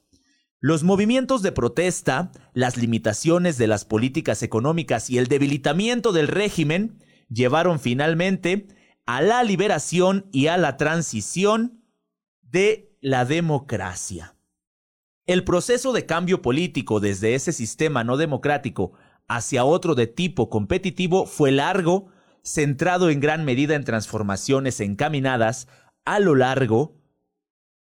Los 0.60 0.84
movimientos 0.84 1.42
de 1.42 1.54
protesta, 1.54 2.34
las 2.54 2.76
limitaciones 2.76 3.58
de 3.58 3.68
las 3.68 3.86
políticas 3.86 4.44
económicas 4.44 5.10
y 5.10 5.18
el 5.18 5.28
debilitamiento 5.28 6.12
del 6.12 6.28
régimen 6.28 7.00
llevaron 7.30 7.80
finalmente 7.80 8.68
a 9.06 9.22
la 9.22 9.42
liberación 9.44 10.28
y 10.34 10.48
a 10.48 10.58
la 10.58 10.76
transición 10.76 11.86
de 12.42 12.98
la 13.00 13.24
democracia. 13.24 14.36
El 15.30 15.44
proceso 15.44 15.94
de 15.94 16.08
cambio 16.08 16.42
político 16.42 17.00
desde 17.00 17.36
ese 17.36 17.54
sistema 17.54 18.04
no 18.04 18.18
democrático 18.18 18.94
hacia 19.28 19.64
otro 19.64 19.94
de 19.94 20.08
tipo 20.08 20.50
competitivo 20.50 21.28
fue 21.28 21.52
largo, 21.52 22.08
centrado 22.42 23.12
en 23.12 23.20
gran 23.20 23.46
medida 23.46 23.76
en 23.76 23.84
transformaciones 23.84 24.80
encaminadas 24.80 25.68
a 26.04 26.18
lo 26.18 26.34
largo 26.34 26.96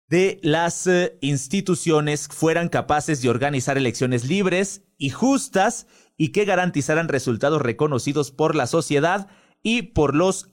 de 0.09 0.40
las 0.42 0.87
eh, 0.87 1.18
instituciones 1.20 2.28
fueran 2.28 2.70
capaces 2.70 3.20
de 3.20 3.28
organizar 3.28 3.76
elecciones 3.76 4.24
libres 4.24 4.83
y 4.96 5.11
justas 5.11 5.87
y 6.16 6.28
que 6.28 6.46
garantizaran 6.46 7.09
resultados 7.09 7.61
reconocidos 7.61 8.30
por 8.30 8.54
la 8.54 8.66
sociedad 8.66 9.28
y 9.62 9.83
por 9.83 10.14
los 10.14 10.48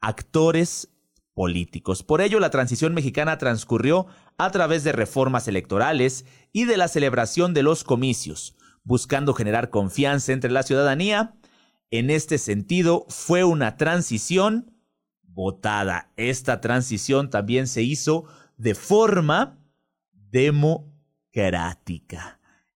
actores 0.00 0.88
políticos. 1.32 2.02
Por 2.02 2.22
ello, 2.22 2.40
la 2.40 2.50
transición 2.50 2.92
mexicana 2.92 3.38
transcurrió 3.38 4.08
a 4.38 4.50
través 4.50 4.84
de 4.84 4.92
reformas 4.92 5.48
electorales 5.48 6.24
y 6.52 6.64
de 6.64 6.76
la 6.76 6.88
celebración 6.88 7.54
de 7.54 7.62
los 7.62 7.84
comicios, 7.84 8.56
buscando 8.84 9.34
generar 9.34 9.70
confianza 9.70 10.32
entre 10.32 10.50
la 10.50 10.62
ciudadanía 10.62 11.34
en 11.90 12.10
este 12.10 12.38
sentido, 12.38 13.04
fue 13.08 13.44
una 13.44 13.76
transición 13.76 14.74
votada. 15.22 16.10
Esta 16.16 16.60
transición 16.60 17.28
también 17.28 17.66
se 17.66 17.82
hizo 17.82 18.24
de 18.56 18.74
forma 18.74 19.58
democrática. 20.12 20.80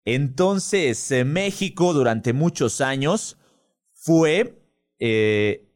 Entonces, 0.05 1.11
eh, 1.12 1.25
México 1.25 1.93
durante 1.93 2.33
muchos 2.33 2.81
años 2.81 3.38
fue 3.93 4.61
eh, 4.99 5.71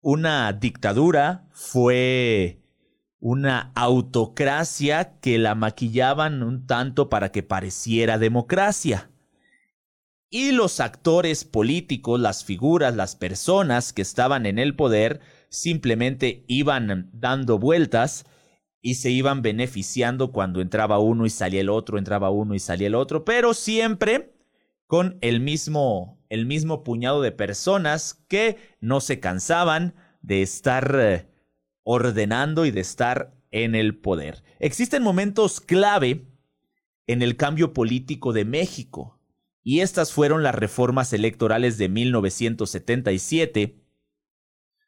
una 0.00 0.52
dictadura, 0.52 1.48
fue 1.52 2.60
una 3.28 3.72
autocracia 3.74 5.18
que 5.18 5.36
la 5.38 5.56
maquillaban 5.56 6.44
un 6.44 6.64
tanto 6.64 7.08
para 7.08 7.32
que 7.32 7.42
pareciera 7.42 8.18
democracia. 8.18 9.10
Y 10.30 10.52
los 10.52 10.78
actores 10.78 11.44
políticos, 11.44 12.20
las 12.20 12.44
figuras, 12.44 12.94
las 12.94 13.16
personas 13.16 13.92
que 13.92 14.02
estaban 14.02 14.46
en 14.46 14.60
el 14.60 14.76
poder, 14.76 15.18
simplemente 15.48 16.44
iban 16.46 17.10
dando 17.14 17.58
vueltas 17.58 18.26
y 18.80 18.94
se 18.94 19.10
iban 19.10 19.42
beneficiando 19.42 20.30
cuando 20.30 20.60
entraba 20.60 21.00
uno 21.00 21.26
y 21.26 21.30
salía 21.30 21.62
el 21.62 21.68
otro, 21.68 21.98
entraba 21.98 22.30
uno 22.30 22.54
y 22.54 22.60
salía 22.60 22.86
el 22.86 22.94
otro, 22.94 23.24
pero 23.24 23.54
siempre 23.54 24.36
con 24.86 25.18
el 25.20 25.40
mismo, 25.40 26.24
el 26.28 26.46
mismo 26.46 26.84
puñado 26.84 27.22
de 27.22 27.32
personas 27.32 28.22
que 28.28 28.56
no 28.80 29.00
se 29.00 29.18
cansaban 29.18 29.96
de 30.22 30.42
estar 30.42 30.94
eh, 30.96 31.35
ordenando 31.88 32.66
y 32.66 32.72
de 32.72 32.80
estar 32.80 33.32
en 33.52 33.76
el 33.76 33.96
poder. 33.96 34.42
Existen 34.58 35.04
momentos 35.04 35.60
clave 35.60 36.26
en 37.06 37.22
el 37.22 37.36
cambio 37.36 37.72
político 37.72 38.32
de 38.32 38.44
México 38.44 39.20
y 39.62 39.78
estas 39.80 40.12
fueron 40.12 40.42
las 40.42 40.56
reformas 40.56 41.12
electorales 41.12 41.78
de 41.78 41.88
1977, 41.88 43.76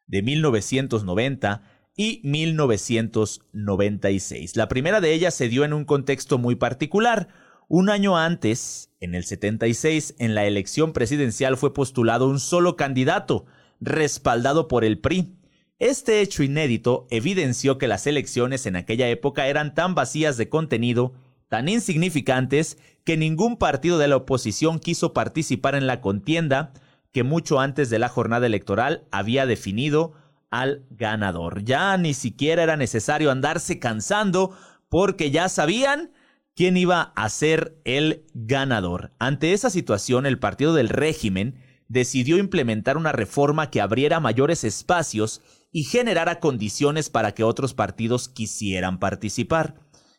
de 0.08 0.22
1990 0.22 1.62
y 1.96 2.20
1996. 2.24 4.56
La 4.56 4.66
primera 4.66 5.00
de 5.00 5.12
ellas 5.12 5.34
se 5.34 5.48
dio 5.48 5.64
en 5.64 5.72
un 5.72 5.84
contexto 5.84 6.36
muy 6.36 6.56
particular. 6.56 7.28
Un 7.68 7.90
año 7.90 8.18
antes, 8.18 8.92
en 8.98 9.14
el 9.14 9.22
76, 9.22 10.16
en 10.18 10.34
la 10.34 10.46
elección 10.46 10.92
presidencial 10.92 11.56
fue 11.56 11.72
postulado 11.72 12.28
un 12.28 12.40
solo 12.40 12.74
candidato, 12.74 13.46
respaldado 13.80 14.66
por 14.66 14.84
el 14.84 14.98
PRI. 14.98 15.37
Este 15.78 16.20
hecho 16.20 16.42
inédito 16.42 17.06
evidenció 17.08 17.78
que 17.78 17.86
las 17.86 18.08
elecciones 18.08 18.66
en 18.66 18.74
aquella 18.74 19.08
época 19.08 19.46
eran 19.46 19.74
tan 19.74 19.94
vacías 19.94 20.36
de 20.36 20.48
contenido 20.48 21.12
tan 21.48 21.68
insignificantes 21.68 22.78
que 23.04 23.16
ningún 23.16 23.56
partido 23.56 23.96
de 23.96 24.08
la 24.08 24.16
oposición 24.16 24.80
quiso 24.80 25.14
participar 25.14 25.76
en 25.76 25.86
la 25.86 26.00
contienda 26.00 26.72
que 27.12 27.22
mucho 27.22 27.60
antes 27.60 27.90
de 27.90 28.00
la 28.00 28.08
jornada 28.08 28.46
electoral 28.46 29.06
había 29.12 29.46
definido 29.46 30.14
al 30.50 30.84
ganador. 30.90 31.62
Ya 31.62 31.96
ni 31.96 32.12
siquiera 32.12 32.64
era 32.64 32.76
necesario 32.76 33.30
andarse 33.30 33.78
cansando 33.78 34.56
porque 34.88 35.30
ya 35.30 35.48
sabían 35.48 36.10
quién 36.56 36.76
iba 36.76 37.12
a 37.14 37.28
ser 37.28 37.78
el 37.84 38.26
ganador. 38.34 39.12
Ante 39.20 39.52
esa 39.52 39.70
situación, 39.70 40.26
el 40.26 40.40
partido 40.40 40.74
del 40.74 40.88
régimen 40.88 41.54
decidió 41.86 42.36
implementar 42.36 42.96
una 42.96 43.12
reforma 43.12 43.70
que 43.70 43.80
abriera 43.80 44.20
mayores 44.20 44.64
espacios 44.64 45.40
y 45.70 45.84
generara 45.84 46.40
condiciones 46.40 47.10
para 47.10 47.32
que 47.34 47.44
otros 47.44 47.74
partidos 47.74 48.28
quisieran 48.28 48.98
participar. 48.98 49.74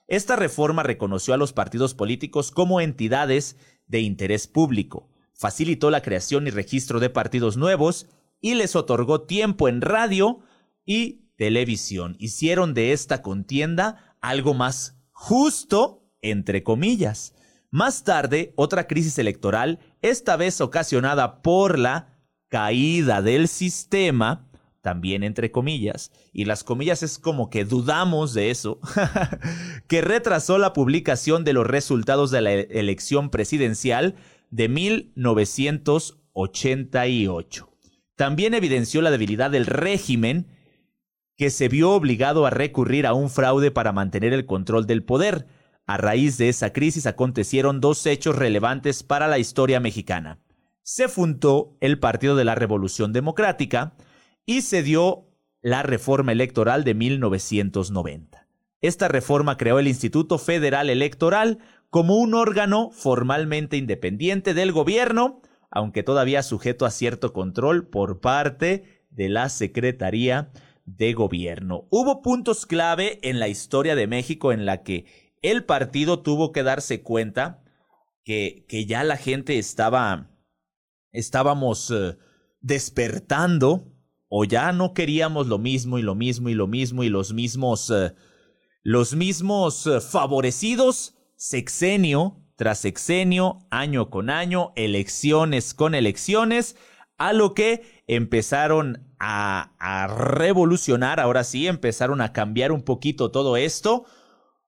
Esta 0.08 0.36
reforma 0.36 0.84
reconoció 0.84 1.34
a 1.34 1.38
los 1.38 1.54
partidos 1.54 1.94
políticos 1.94 2.52
como 2.52 2.82
entidades 2.82 3.58
de 3.88 4.02
interés 4.02 4.48
público, 4.48 5.10
facilitó 5.34 5.90
la 5.90 6.02
creación 6.02 6.48
y 6.48 6.52
registro 6.52 7.00
de 7.00 7.10
partidos 7.10 7.58
nuevos 7.58 8.08
y 8.42 8.56
les 8.56 8.76
otorgó 8.76 9.22
tiempo 9.22 9.68
en 9.68 9.82
radio 9.82 10.40
y 10.86 11.30
televisión. 11.38 12.16
Hicieron 12.20 12.74
de 12.74 12.92
esta 12.92 13.22
contienda 13.22 14.18
algo 14.22 14.54
más 14.54 14.98
justo, 15.12 16.12
entre 16.22 16.64
comillas. 16.64 17.34
Más 17.72 18.04
tarde, 18.04 18.54
otra 18.56 18.88
crisis 18.88 19.18
electoral, 19.20 19.80
esta 20.02 20.36
vez 20.36 20.60
ocasionada 20.60 21.42
por 21.42 21.78
la 21.78 22.20
caída 22.48 23.22
del 23.22 23.48
sistema, 23.48 24.49
también 24.82 25.24
entre 25.24 25.52
comillas, 25.52 26.12
y 26.32 26.46
las 26.46 26.64
comillas 26.64 27.04
es 27.04 27.20
como 27.20 27.50
que 27.50 27.66
dudamos 27.66 28.34
de 28.34 28.50
eso, 28.52 28.80
que 29.88 30.00
retrasó 30.02 30.58
la 30.58 30.72
publicación 30.74 31.44
de 31.44 31.52
los 31.54 31.68
resultados 31.68 32.32
de 32.32 32.42
la 32.42 32.54
e-, 32.54 32.68
elección 32.72 33.30
presidencial 33.30 34.16
de 34.50 34.70
1988. 34.70 37.70
También 38.16 38.54
evidenció 38.54 39.02
la 39.02 39.12
debilidad 39.12 39.52
del 39.52 39.66
régimen 39.66 40.48
que 41.38 41.50
se 41.50 41.68
vio 41.70 41.92
obligado 41.92 42.46
a 42.46 42.50
recurrir 42.50 43.08
a 43.08 43.14
un 43.14 43.30
fraude 43.30 43.72
para 43.72 43.94
mantener 43.94 44.34
el 44.34 44.46
control 44.46 44.86
del 44.86 45.04
poder. 45.04 45.48
A 45.86 45.96
raíz 45.96 46.38
de 46.38 46.50
esa 46.50 46.74
crisis 46.74 47.08
acontecieron 47.08 47.80
dos 47.80 48.06
hechos 48.06 48.36
relevantes 48.36 49.04
para 49.04 49.30
la 49.30 49.40
historia 49.40 49.80
mexicana. 49.80 50.38
Se 50.84 51.08
fundó 51.08 51.78
el 51.80 51.98
Partido 51.98 52.36
de 52.36 52.44
la 52.44 52.56
Revolución 52.56 53.14
Democrática 53.14 53.94
y 54.50 54.64
se 54.64 54.82
dio 54.82 55.28
la 55.62 55.84
reforma 55.84 56.32
electoral 56.32 56.84
de 56.84 56.96
1990. 56.96 58.48
Esta 58.82 59.08
reforma 59.08 59.58
creó 59.58 59.78
el 59.78 59.88
Instituto 59.88 60.40
Federal 60.40 60.90
Electoral 60.90 61.60
como 61.92 62.18
un 62.18 62.34
órgano 62.34 62.90
formalmente 62.90 63.78
independiente 63.78 64.56
del 64.56 64.72
gobierno, 64.72 65.44
aunque 65.70 66.02
todavía 66.02 66.42
sujeto 66.42 66.88
a 66.88 66.90
cierto 66.90 67.32
control 67.32 67.90
por 67.90 68.22
parte 68.22 69.06
de 69.12 69.30
la 69.30 69.50
Secretaría 69.50 70.52
de 70.84 71.14
Gobierno. 71.14 71.86
Hubo 71.92 72.24
puntos 72.24 72.66
clave 72.66 73.20
en 73.22 73.40
la 73.40 73.50
historia 73.50 73.94
de 73.94 74.08
México 74.08 74.52
en 74.52 74.66
la 74.66 74.82
que 74.82 75.06
el 75.44 75.64
partido 75.64 76.24
tuvo 76.24 76.54
que 76.54 76.64
darse 76.64 77.04
cuenta 77.04 77.62
que, 78.24 78.66
que 78.68 78.88
ya 78.88 79.04
la 79.04 79.18
gente 79.18 79.60
estaba, 79.60 80.32
estábamos 81.12 81.92
eh, 81.92 82.18
despertando 82.62 83.94
o 84.30 84.46
ya 84.46 84.72
no 84.72 84.94
queríamos 84.94 85.48
lo 85.48 85.58
mismo 85.58 85.98
y 85.98 86.04
lo 86.04 86.16
mismo 86.16 86.50
y 86.50 86.54
lo 86.54 86.68
mismo 86.68 87.04
y 87.04 87.10
los 87.10 87.34
mismos, 87.34 87.90
eh, 87.90 88.14
los 88.84 89.16
mismos 89.16 89.88
eh, 89.88 90.00
favorecidos 90.00 91.16
sexenio 91.36 92.40
tras 92.60 92.80
sexenio, 92.80 93.60
año 93.72 94.10
con 94.10 94.30
año, 94.30 94.74
elecciones 94.76 95.74
con 95.74 95.96
elecciones, 95.96 96.76
a 97.18 97.32
lo 97.32 97.54
que 97.54 98.04
empezaron 98.06 99.16
a, 99.18 100.08
revolucionar, 100.10 101.22
ahora 101.22 101.46
sí, 101.46 101.68
empezaron 101.68 102.20
a 102.20 102.34
cambiar 102.34 102.74
un 102.74 102.82
poquito 102.82 103.32
todo 103.32 103.56
esto, 103.56 104.06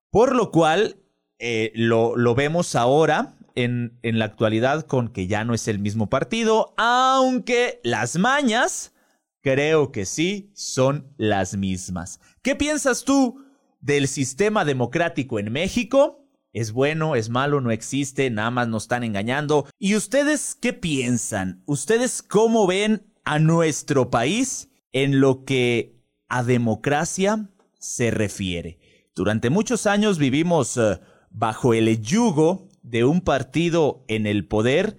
por 0.09 0.33
lo 0.33 0.51
cual 0.51 1.01
eh, 1.37 1.73
lo, 1.75 2.15
vemos 2.33 2.75
ahora 2.75 3.35
en 3.55 3.99
la 4.01 4.23
actualidad 4.23 4.85
con 4.85 5.09
que 5.09 5.27
ya 5.27 5.43
no 5.43 5.53
es 5.53 5.67
el 5.67 5.79
mismo 5.79 6.09
partido, 6.09 6.73
aunque 6.77 7.81
las 7.83 8.17
mañas 8.17 8.93
creo 9.41 9.91
que 9.91 10.05
sí 10.05 10.51
son 10.53 11.13
las 11.17 11.57
mismas. 11.57 12.19
¿Qué 12.41 12.55
piensas 12.55 13.03
tú 13.03 13.43
del 13.79 14.07
sistema 14.07 14.65
democrático 14.65 15.39
en 15.39 15.51
México? 15.51 16.25
¿Es 16.53 16.71
bueno? 16.71 17.15
¿Es 17.15 17.29
malo? 17.29 17.61
¿No 17.61 17.71
existe? 17.71 18.29
Nada 18.29 18.51
más 18.51 18.67
nos 18.67 18.83
están 18.83 19.03
engañando. 19.03 19.67
¿Y 19.79 19.95
ustedes 19.95 20.55
qué 20.59 20.73
piensan? 20.73 21.63
¿Ustedes 21.65 22.21
cómo 22.21 22.67
ven 22.67 23.05
a 23.23 23.39
nuestro 23.39 24.09
país 24.09 24.69
en 24.91 25.19
lo 25.19 25.45
que 25.45 25.95
a 26.27 26.43
democracia 26.43 27.49
se 27.79 28.11
refiere? 28.11 28.79
Durante 29.15 29.49
muchos 29.49 29.87
años 29.87 30.17
vivimos 30.17 30.77
eh, 30.77 30.99
bajo 31.29 31.73
el 31.73 32.01
yugo 32.01 32.67
de 32.81 33.05
un 33.05 33.21
partido 33.21 34.03
en 34.07 34.25
el 34.25 34.45
poder 34.47 34.97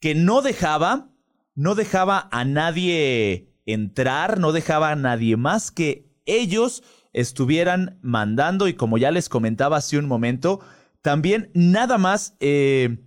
que 0.00 0.14
no 0.14 0.42
dejaba, 0.42 1.10
no 1.54 1.74
dejaba 1.74 2.28
a 2.32 2.44
nadie 2.44 3.47
entrar, 3.68 4.40
no 4.40 4.52
dejaba 4.52 4.90
a 4.90 4.96
nadie 4.96 5.36
más 5.36 5.70
que 5.70 6.10
ellos 6.24 6.82
estuvieran 7.12 7.98
mandando. 8.02 8.66
Y 8.66 8.74
como 8.74 8.98
ya 8.98 9.10
les 9.10 9.28
comentaba 9.28 9.76
hace 9.76 9.98
un 9.98 10.06
momento, 10.06 10.60
también 11.02 11.50
nada 11.54 11.98
más, 11.98 12.34
eh, 12.40 12.98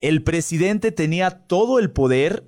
el 0.00 0.22
presidente 0.22 0.92
tenía 0.92 1.30
todo 1.46 1.78
el 1.78 1.90
poder, 1.90 2.44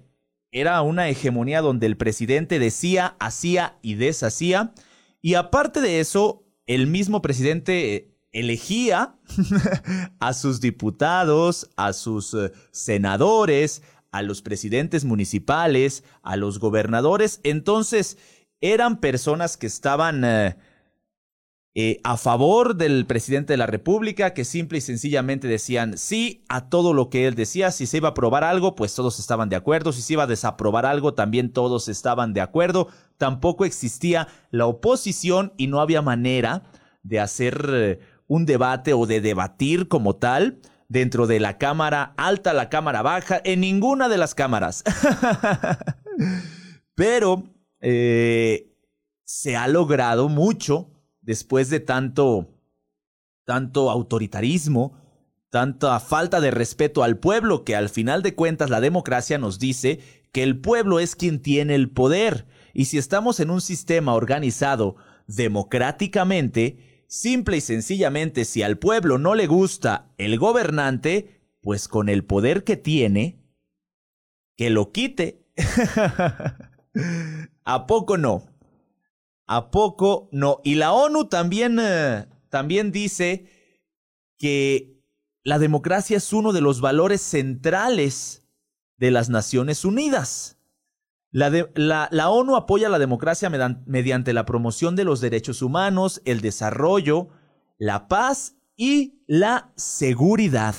era 0.51 0.81
una 0.83 1.09
hegemonía 1.09 1.63
donde 1.63 1.87
el 1.87 1.97
presidente 1.97 2.59
decía, 2.59 3.17
hacía 3.19 3.79
y 3.83 3.95
deshacía, 3.95 4.75
y 5.21 5.35
aparte 5.35 5.81
de 5.81 6.01
eso, 6.01 6.45
el 6.67 6.87
mismo 6.87 7.23
presidente 7.23 8.13
elegía 8.33 9.17
a 10.21 10.33
sus 10.33 10.61
diputados, 10.61 11.71
a 11.77 11.93
sus 11.93 12.35
eh, 12.35 12.53
senadores, 12.71 13.83
a 14.13 14.23
los 14.23 14.43
presidentes 14.43 15.05
municipales, 15.05 16.05
a 16.23 16.37
los 16.37 16.61
gobernadores, 16.61 17.41
entonces 17.43 18.19
eran 18.61 19.01
personas 19.01 19.57
que 19.57 19.67
estaban... 19.67 20.25
Eh, 20.25 20.57
eh, 21.75 22.01
a 22.05 22.19
favor 22.19 22.77
del 22.77 23.07
presidente 23.07 23.55
de 23.55 23.57
la 23.57 23.67
República, 23.67 24.35
que 24.35 24.45
simple 24.45 24.77
y 24.77 24.81
sencillamente 24.83 25.49
decían 25.49 25.97
sí 25.97 26.45
a 26.51 26.69
todo 26.69 26.93
lo 26.93 27.09
que 27.09 27.27
él 27.27 27.35
decía. 27.35 27.71
Si 27.71 27.87
se 27.87 27.97
iba 27.97 28.09
a 28.09 28.11
aprobar 28.11 28.45
algo, 28.45 28.75
pues 28.75 28.95
todos 28.95 29.19
estaban 29.19 29.49
de 29.49 29.57
acuerdo. 29.57 29.91
Si 29.93 30.03
se 30.03 30.13
iba 30.13 30.25
a 30.25 30.27
desaprobar 30.27 30.85
algo, 30.85 31.15
también 31.15 31.51
todos 31.51 31.89
estaban 31.89 32.35
de 32.35 32.43
acuerdo. 32.43 32.89
Tampoco 33.17 33.65
existía 33.65 34.29
la 34.51 34.67
oposición 34.67 35.55
y 35.57 35.69
no 35.69 35.81
había 35.81 36.03
manera 36.03 36.65
de 37.03 37.21
hacer 37.21 37.67
eh, 37.73 38.01
un 38.27 38.45
debate 38.45 38.93
o 38.93 39.07
de 39.07 39.23
debatir 39.23 39.89
como 39.89 40.17
tal 40.17 40.59
dentro 40.93 41.27
de 41.27 41.41
la 41.41 41.57
cámara 41.57 42.13
alta, 42.19 42.53
la 42.53 42.69
cámara 42.69 43.01
baja, 43.01 43.41
en 43.45 43.61
ninguna 43.61 44.11
de 44.11 44.19
las 44.19 44.35
cámaras. 44.35 44.85
Pero 46.95 47.45
eh, 47.81 48.77
se 49.25 49.57
ha 49.57 49.69
logrado 49.69 50.29
mucho 50.29 50.91
después 51.23 51.71
de 51.71 51.81
tanto, 51.81 52.59
tanto 53.47 53.91
autoritarismo, 53.91 55.01
tanta 55.49 55.99
falta 55.99 56.43
de 56.43 56.51
respeto 56.51 57.03
al 57.03 57.19
pueblo, 57.19 57.65
que 57.65 57.75
al 57.75 57.89
final 57.89 58.23
de 58.23 58.35
cuentas 58.35 58.69
la 58.69 58.83
democracia 58.83 59.39
nos 59.39 59.59
dice 59.59 60.01
que 60.31 60.43
el 60.43 60.61
pueblo 60.61 61.01
es 61.01 61.17
quien 61.17 61.41
tiene 61.41 61.75
el 61.75 61.91
poder. 61.91 62.47
Y 62.75 62.85
si 62.85 62.99
estamos 62.99 63.41
en 63.41 63.49
un 63.49 63.63
sistema 63.63 64.13
organizado 64.13 64.97
democráticamente, 65.27 66.92
simple 67.13 67.59
y 67.59 67.61
sencillamente 67.61 68.47
si 68.47 68.63
al 68.63 68.79
pueblo 68.79 69.19
no 69.19 69.35
le 69.35 69.47
gusta 69.47 70.11
el 70.17 70.39
gobernante, 70.39 71.43
pues 71.61 71.87
con 71.87 72.09
el 72.09 72.25
poder 72.25 72.65
que 72.65 72.79
tiene, 72.79 73.39
que 74.57 74.71
lo 74.71 74.93
quite. 74.93 75.45
¿A 77.65 77.87
poco 77.87 78.17
no? 78.17 78.47
¿A 79.47 79.71
poco 79.71 80.31
no? 80.33 80.63
Y 80.65 80.77
la 80.77 80.95
ONU 80.95 81.27
también, 81.27 81.79
eh, 81.79 82.25
también 82.49 82.93
dice 82.93 83.45
que 84.39 84.99
la 85.45 85.59
democracia 85.59 86.17
es 86.17 86.33
uno 86.33 86.55
de 86.55 86.63
los 86.63 86.81
valores 86.81 87.21
centrales 87.21 88.43
de 88.97 89.11
las 89.11 89.29
Naciones 89.29 89.85
Unidas. 89.85 90.57
La, 91.33 92.29
ONU 92.31 92.57
apoya 92.57 92.91
la 92.91 92.99
democracia 92.99 93.51
mediante 93.87 94.35
la 94.35 94.45
promoción 94.45 94.97
de 94.97 95.05
los 95.05 95.23
derechos 95.23 95.63
humanos, 95.63 96.21
el 96.27 96.43
desarrollo, 96.43 97.29
la 97.79 98.07
paz 98.07 98.57
y 98.77 99.23
la 99.27 99.73
seguridad. 99.75 100.75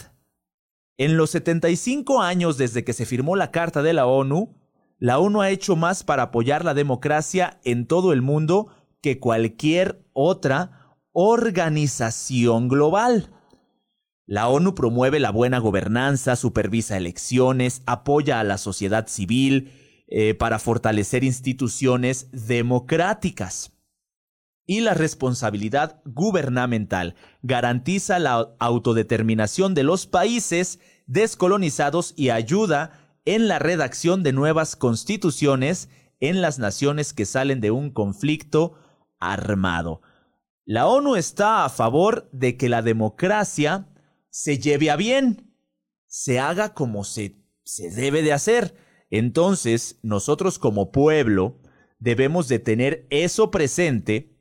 En 0.97 1.18
los 1.18 1.32
75 1.32 2.22
años 2.22 2.60
desde 2.60 2.84
que 2.84 2.93
se 2.93 3.08
firmó 3.08 3.36
la 3.36 3.49
Carta 3.49 3.82
de 3.82 3.93
la 3.93 4.06
ONU, 4.06 4.56
la 4.99 5.18
ONU 5.18 5.41
ha 5.41 5.49
hecho 5.49 5.76
más 5.76 6.04
para 6.04 6.24
apoyar 6.24 6.64
la 6.64 6.76
democracia 6.76 7.60
en 7.64 7.88
todo 7.88 8.14
el 8.14 8.22
mundo 8.22 8.68
que 9.01 9.20
cualquier 9.20 10.06
otra 10.14 10.95
organización 11.14 12.68
global. 12.68 13.32
La 14.28 14.47
ONU 14.47 14.76
promueve 14.76 15.20
la 15.20 15.32
buena 15.32 15.58
gobernanza, 15.58 16.36
supervisa 16.36 16.95
elecciones, 16.95 17.82
apoya 17.88 18.39
a 18.39 18.43
la 18.43 18.60
sociedad 18.60 19.08
civil 19.08 19.72
eh, 20.08 20.34
para 20.34 20.60
fortalecer 20.60 21.24
instituciones 21.24 22.30
democráticas. 22.32 23.72
Y 24.66 24.82
la 24.82 24.93
responsabilidad 24.93 26.01
gubernamental 26.06 27.16
garantiza 27.41 28.20
la 28.20 28.56
autodeterminación 28.60 29.74
de 29.74 29.84
los 29.84 30.08
países 30.08 30.80
descolonizados 31.06 32.14
y 32.16 32.30
ayuda 32.30 32.99
en 33.26 33.47
la 33.47 33.60
redacción 33.60 34.24
de 34.24 34.34
nuevas 34.34 34.76
constituciones 34.76 35.89
en 36.20 36.41
las 36.41 36.60
naciones 36.60 37.14
que 37.14 37.26
salen 37.26 37.60
de 37.60 37.72
un 37.72 37.91
conflicto 37.91 38.78
armado. 39.20 40.01
La 40.66 40.88
ONU 40.88 41.18
está 41.18 41.66
a 41.66 41.70
favor 41.70 42.30
de 42.32 42.56
que 42.56 42.70
la 42.70 42.82
democracia 42.82 43.89
se 44.30 44.58
lleve 44.58 44.89
a 44.89 44.95
bien, 44.95 45.54
se 46.08 46.39
haga 46.39 46.74
como 46.74 47.04
se, 47.04 47.36
se 47.64 47.89
debe 47.89 48.22
de 48.22 48.32
hacer. 48.32 48.76
Entonces, 49.16 49.99
nosotros 50.01 50.57
como 50.57 50.91
pueblo 50.91 51.59
debemos 51.99 52.47
de 52.47 52.57
tener 52.57 53.05
eso 53.11 53.51
presente 53.51 54.36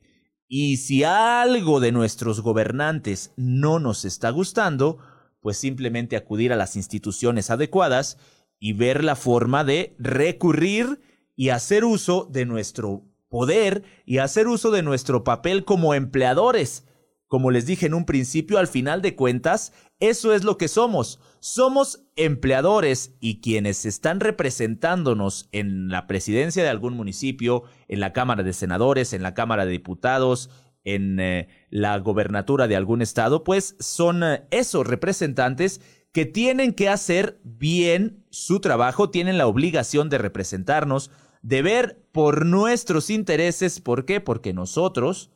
y 0.48 0.78
si 0.78 1.04
algo 1.04 1.78
de 1.78 1.92
nuestros 1.92 2.40
gobernantes 2.40 3.34
no 3.36 3.80
nos 3.80 4.06
está 4.06 4.30
gustando, 4.30 4.96
pues 5.40 5.58
simplemente 5.58 6.16
acudir 6.16 6.54
a 6.54 6.56
las 6.56 6.74
instituciones 6.76 7.50
adecuadas 7.50 8.16
y 8.58 8.72
ver 8.72 9.04
la 9.04 9.14
forma 9.14 9.62
de 9.62 9.94
recurrir 9.98 11.02
y 11.36 11.50
hacer 11.50 11.84
uso 11.84 12.26
de 12.32 12.46
nuestro 12.46 13.02
poder 13.28 13.82
y 14.06 14.18
hacer 14.18 14.48
uso 14.48 14.70
de 14.70 14.82
nuestro 14.82 15.22
papel 15.22 15.66
como 15.66 15.92
empleadores. 15.92 16.86
Como 17.26 17.50
les 17.50 17.66
dije 17.66 17.84
en 17.84 17.92
un 17.92 18.06
principio, 18.06 18.56
al 18.56 18.68
final 18.68 19.02
de 19.02 19.16
cuentas, 19.16 19.74
eso 20.02 20.34
es 20.34 20.42
lo 20.42 20.58
que 20.58 20.66
somos. 20.66 21.20
Somos 21.38 22.02
empleadores 22.16 23.14
y 23.20 23.40
quienes 23.40 23.86
están 23.86 24.18
representándonos 24.18 25.48
en 25.52 25.90
la 25.90 26.08
presidencia 26.08 26.64
de 26.64 26.68
algún 26.68 26.94
municipio, 26.94 27.62
en 27.86 28.00
la 28.00 28.12
Cámara 28.12 28.42
de 28.42 28.52
Senadores, 28.52 29.12
en 29.12 29.22
la 29.22 29.34
Cámara 29.34 29.64
de 29.64 29.70
Diputados, 29.70 30.50
en 30.82 31.20
eh, 31.20 31.46
la 31.70 31.96
gobernatura 32.00 32.66
de 32.66 32.74
algún 32.74 33.00
estado, 33.00 33.44
pues 33.44 33.76
son 33.78 34.24
eh, 34.24 34.42
esos 34.50 34.84
representantes 34.84 35.80
que 36.10 36.26
tienen 36.26 36.72
que 36.72 36.88
hacer 36.88 37.40
bien 37.44 38.24
su 38.30 38.58
trabajo, 38.58 39.08
tienen 39.08 39.38
la 39.38 39.46
obligación 39.46 40.10
de 40.10 40.18
representarnos, 40.18 41.12
de 41.42 41.62
ver 41.62 42.02
por 42.10 42.44
nuestros 42.44 43.08
intereses. 43.08 43.80
¿Por 43.80 44.04
qué? 44.04 44.20
Porque 44.20 44.52
nosotros 44.52 45.30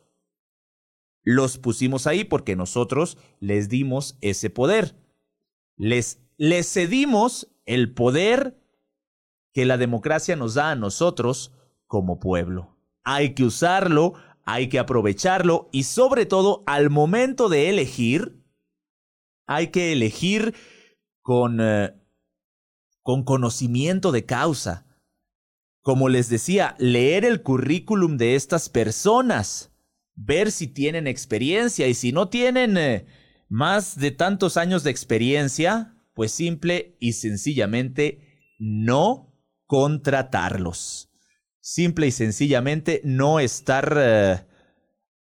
los 1.27 1.57
pusimos 1.57 2.07
ahí, 2.07 2.23
porque 2.23 2.55
nosotros 2.55 3.17
les 3.41 3.67
dimos 3.67 4.17
ese 4.21 4.49
poder. 4.49 4.95
Les, 5.75 6.21
les 6.37 6.71
cedimos 6.71 7.53
el 7.65 7.93
poder 7.93 8.57
que 9.51 9.65
la 9.65 9.75
democracia 9.77 10.37
nos 10.37 10.53
da 10.53 10.71
a 10.71 10.75
nosotros 10.77 11.51
como 11.85 12.21
pueblo. 12.21 12.77
Hay 13.03 13.33
que 13.33 13.43
usarlo, 13.43 14.13
hay 14.45 14.69
que 14.69 14.79
aprovecharlo 14.79 15.67
y 15.73 15.83
sobre 15.83 16.25
todo 16.25 16.63
al 16.65 16.89
momento 16.89 17.49
de 17.49 17.69
elegir, 17.71 18.41
hay 19.47 19.67
que 19.67 19.91
elegir 19.91 20.55
con, 21.21 21.59
eh, 21.59 21.93
con 23.01 23.25
conocimiento 23.25 24.13
de 24.13 24.25
causa. 24.25 24.85
Como 25.81 26.07
les 26.07 26.29
decía, 26.29 26.77
leer 26.79 27.25
el 27.25 27.43
currículum 27.43 28.15
de 28.15 28.35
estas 28.35 28.69
personas, 28.69 29.73
ver 30.17 30.51
si 30.51 30.67
tienen 30.67 31.07
experiencia 31.07 31.87
y 31.87 31.93
si 31.93 32.11
no 32.11 32.27
tienen 32.27 32.75
eh, 32.75 33.05
más 33.47 33.97
de 33.97 34.11
tantos 34.11 34.57
años 34.57 34.83
de 34.83 34.91
experiencia, 34.91 35.95
pues 36.13 36.33
simple 36.33 36.97
y 36.99 37.13
sencillamente 37.13 38.19
no 38.59 39.33
contratarlos 39.67 41.07
simple 41.67 42.07
y 42.07 42.11
sencillamente 42.11 43.01
no 43.03 43.41
estar 43.41 43.93
eh, 43.97 44.39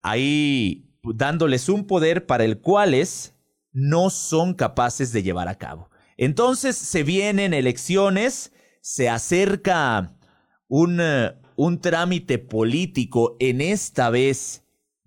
ahí 0.04 0.96
dándoles 1.02 1.70
un 1.70 1.88
poder 1.88 2.28
para 2.28 2.44
el 2.44 2.60
cuales 2.60 3.34
no 3.72 4.12
son 4.12 4.54
capaces 4.54 5.12
de 5.12 5.24
llevar 5.24 5.48
a 5.48 5.58
cabo. 5.58 5.90
Entonces 6.18 6.76
se 6.78 7.02
vienen 7.02 7.56
elecciones, 7.56 8.54
se 8.82 9.10
acerca 9.10 10.20
un, 10.68 11.00
eh, 11.02 11.34
un 11.56 11.82
trámite 11.82 12.38
político 12.38 13.38
en 13.40 13.60
esta 13.60 14.12
vez 14.12 14.65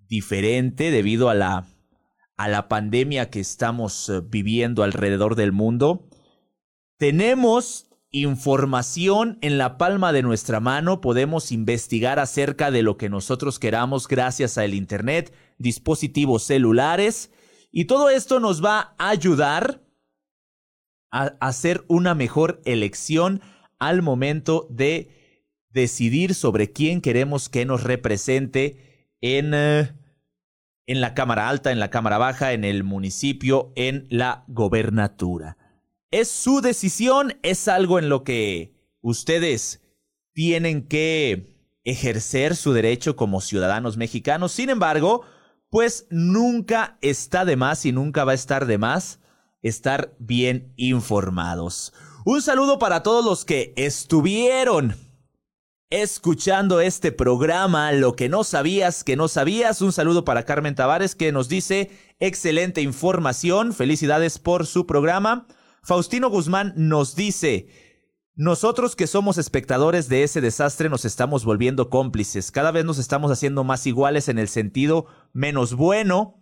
diferente 0.09 0.91
debido 0.91 1.29
a 1.29 1.35
la, 1.35 1.67
a 2.35 2.47
la 2.47 2.67
pandemia 2.67 3.29
que 3.29 3.39
estamos 3.39 4.09
eh, 4.09 4.21
viviendo 4.25 4.83
alrededor 4.83 5.35
del 5.35 5.51
mundo. 5.51 6.09
Tenemos 6.97 7.87
información 8.11 9.37
en 9.41 9.57
la 9.59 9.77
palma 9.77 10.11
de 10.11 10.23
nuestra 10.23 10.59
mano, 10.59 10.99
podemos 10.99 11.51
investigar 11.51 12.19
acerca 12.19 12.71
de 12.71 12.81
lo 12.81 12.97
que 12.97 13.07
nosotros 13.07 13.59
queramos 13.59 14.07
gracias 14.07 14.57
al 14.57 14.73
Internet, 14.73 15.31
dispositivos 15.59 16.43
celulares, 16.43 17.31
y 17.71 17.85
todo 17.85 18.09
esto 18.09 18.39
nos 18.39 18.65
va 18.65 18.95
a 18.97 19.09
ayudar 19.09 19.85
a 21.11 21.35
hacer 21.39 21.85
una 21.87 22.15
mejor 22.15 22.61
elección 22.65 23.41
al 23.77 24.01
momento 24.01 24.67
de 24.71 25.45
decidir 25.69 26.33
sobre 26.33 26.71
quién 26.71 27.01
queremos 27.01 27.47
que 27.47 27.65
nos 27.65 27.83
represente 27.83 28.89
en, 29.21 29.53
eh, 29.53 29.93
en 30.89 31.01
la 31.01 31.13
Cámara 31.13 31.49
Alta, 31.49 31.71
en 31.71 31.79
la 31.79 31.91
Cámara 31.91 32.17
Baja, 32.17 32.51
en 32.51 32.63
el 32.63 32.83
municipio, 32.83 33.71
en 33.75 34.07
la 34.09 34.43
gobernatura. 34.47 35.55
Es 36.09 36.31
su 36.31 36.61
decisión, 36.61 37.37
es 37.43 37.67
algo 37.67 37.99
en 37.99 38.09
lo 38.09 38.23
que 38.23 38.73
ustedes 38.99 39.83
tienen 40.33 40.87
que 40.87 41.77
ejercer 41.83 42.55
su 42.55 42.73
derecho 42.73 43.15
como 43.15 43.39
ciudadanos 43.39 43.97
mexicanos. 43.97 44.51
Sin 44.51 44.71
embargo, 44.71 45.21
pues 45.69 46.07
nunca 46.09 46.97
está 47.01 47.45
de 47.45 47.55
más 47.55 47.85
y 47.85 47.91
nunca 47.91 48.23
va 48.23 48.31
a 48.31 48.35
estar 48.35 48.65
de 48.65 48.79
más 48.79 49.19
estar 49.61 50.15
bien 50.17 50.73
informados. 50.75 51.93
Un 52.25 52.41
saludo 52.41 52.79
para 52.79 53.03
todos 53.03 53.23
los 53.23 53.45
que 53.45 53.73
estuvieron 53.77 54.95
escuchando 55.89 56.81
este 56.81 57.11
programa, 57.11 57.91
lo 57.91 58.15
que 58.15 58.29
no 58.29 58.43
sabías, 58.43 59.03
que 59.03 59.15
no 59.15 59.27
sabías. 59.27 59.81
Un 59.81 59.91
saludo 59.91 60.23
para 60.23 60.45
Carmen 60.45 60.75
Tavares 60.75 61.15
que 61.15 61.31
nos 61.31 61.49
dice 61.49 61.91
excelente 62.19 62.81
información. 62.81 63.73
Felicidades 63.73 64.37
por 64.37 64.67
su 64.67 64.85
programa. 64.85 65.47
Faustino 65.81 66.29
Guzmán 66.29 66.73
nos 66.75 67.15
dice, 67.15 67.67
nosotros 68.35 68.95
que 68.95 69.07
somos 69.07 69.37
espectadores 69.37 70.09
de 70.09 70.23
ese 70.23 70.41
desastre 70.41 70.89
nos 70.89 71.05
estamos 71.05 71.43
volviendo 71.43 71.89
cómplices, 71.89 72.51
cada 72.51 72.71
vez 72.71 72.85
nos 72.85 72.99
estamos 72.99 73.31
haciendo 73.31 73.63
más 73.63 73.87
iguales 73.87 74.29
en 74.29 74.37
el 74.37 74.49
sentido 74.49 75.07
menos 75.33 75.73
bueno, 75.73 76.41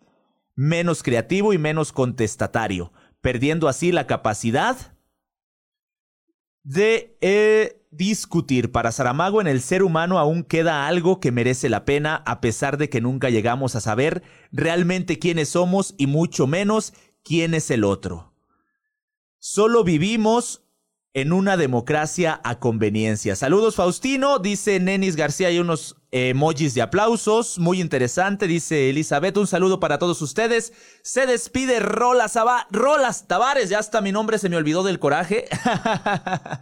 menos 0.55 1.03
creativo 1.03 1.53
y 1.53 1.57
menos 1.57 1.93
contestatario, 1.93 2.91
perdiendo 3.21 3.67
así 3.67 3.91
la 3.91 4.07
capacidad 4.07 4.97
de 6.63 7.17
eh, 7.21 7.86
discutir. 7.97 8.71
Para 8.71 8.91
Saramago 8.91 9.41
en 9.41 9.47
el 9.47 9.61
ser 9.61 9.83
humano 9.83 10.19
aún 10.19 10.43
queda 10.43 10.87
algo 10.87 11.19
que 11.19 11.31
merece 11.31 11.69
la 11.69 11.83
pena 11.83 12.23
a 12.25 12.39
pesar 12.39 12.77
de 12.77 12.89
que 12.89 13.01
nunca 13.01 13.29
llegamos 13.29 13.75
a 13.75 13.81
saber 13.81 14.23
realmente 14.51 15.19
quiénes 15.19 15.49
somos 15.49 15.95
y 15.97 16.07
mucho 16.07 16.47
menos 16.47 16.93
quién 17.23 17.53
es 17.53 17.71
el 17.71 17.83
otro. 17.83 18.33
Solo 19.39 19.83
vivimos 19.83 20.66
en 21.17 21.33
una 21.33 21.57
democracia 21.57 22.39
a 22.43 22.59
conveniencia. 22.59 23.35
Saludos 23.35 23.73
Faustino, 23.73 24.37
dice 24.37 24.79
Nenis 24.79 25.15
García, 25.15 25.47
hay 25.47 25.57
unos 25.57 25.95
emojis 26.11 26.75
de 26.75 26.83
aplausos, 26.83 27.57
muy 27.57 27.81
interesante, 27.81 28.45
dice 28.45 28.91
Elizabeth, 28.91 29.35
un 29.37 29.47
saludo 29.47 29.79
para 29.79 29.97
todos 29.97 30.21
ustedes. 30.21 30.73
Se 31.01 31.25
despide 31.25 31.79
Rolas, 31.79 32.37
Rolas 32.69 33.27
Tavares, 33.27 33.69
ya 33.69 33.79
hasta 33.79 33.99
mi 33.99 34.11
nombre 34.11 34.37
se 34.37 34.47
me 34.47 34.57
olvidó 34.57 34.83
del 34.83 34.99
coraje. 34.99 35.45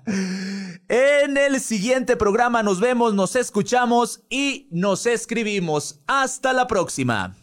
en 0.88 1.36
el 1.36 1.60
siguiente 1.60 2.16
programa 2.16 2.64
nos 2.64 2.80
vemos, 2.80 3.14
nos 3.14 3.36
escuchamos 3.36 4.22
y 4.30 4.70
nos 4.72 5.06
escribimos. 5.06 6.00
Hasta 6.08 6.54
la 6.54 6.66
próxima. 6.68 7.36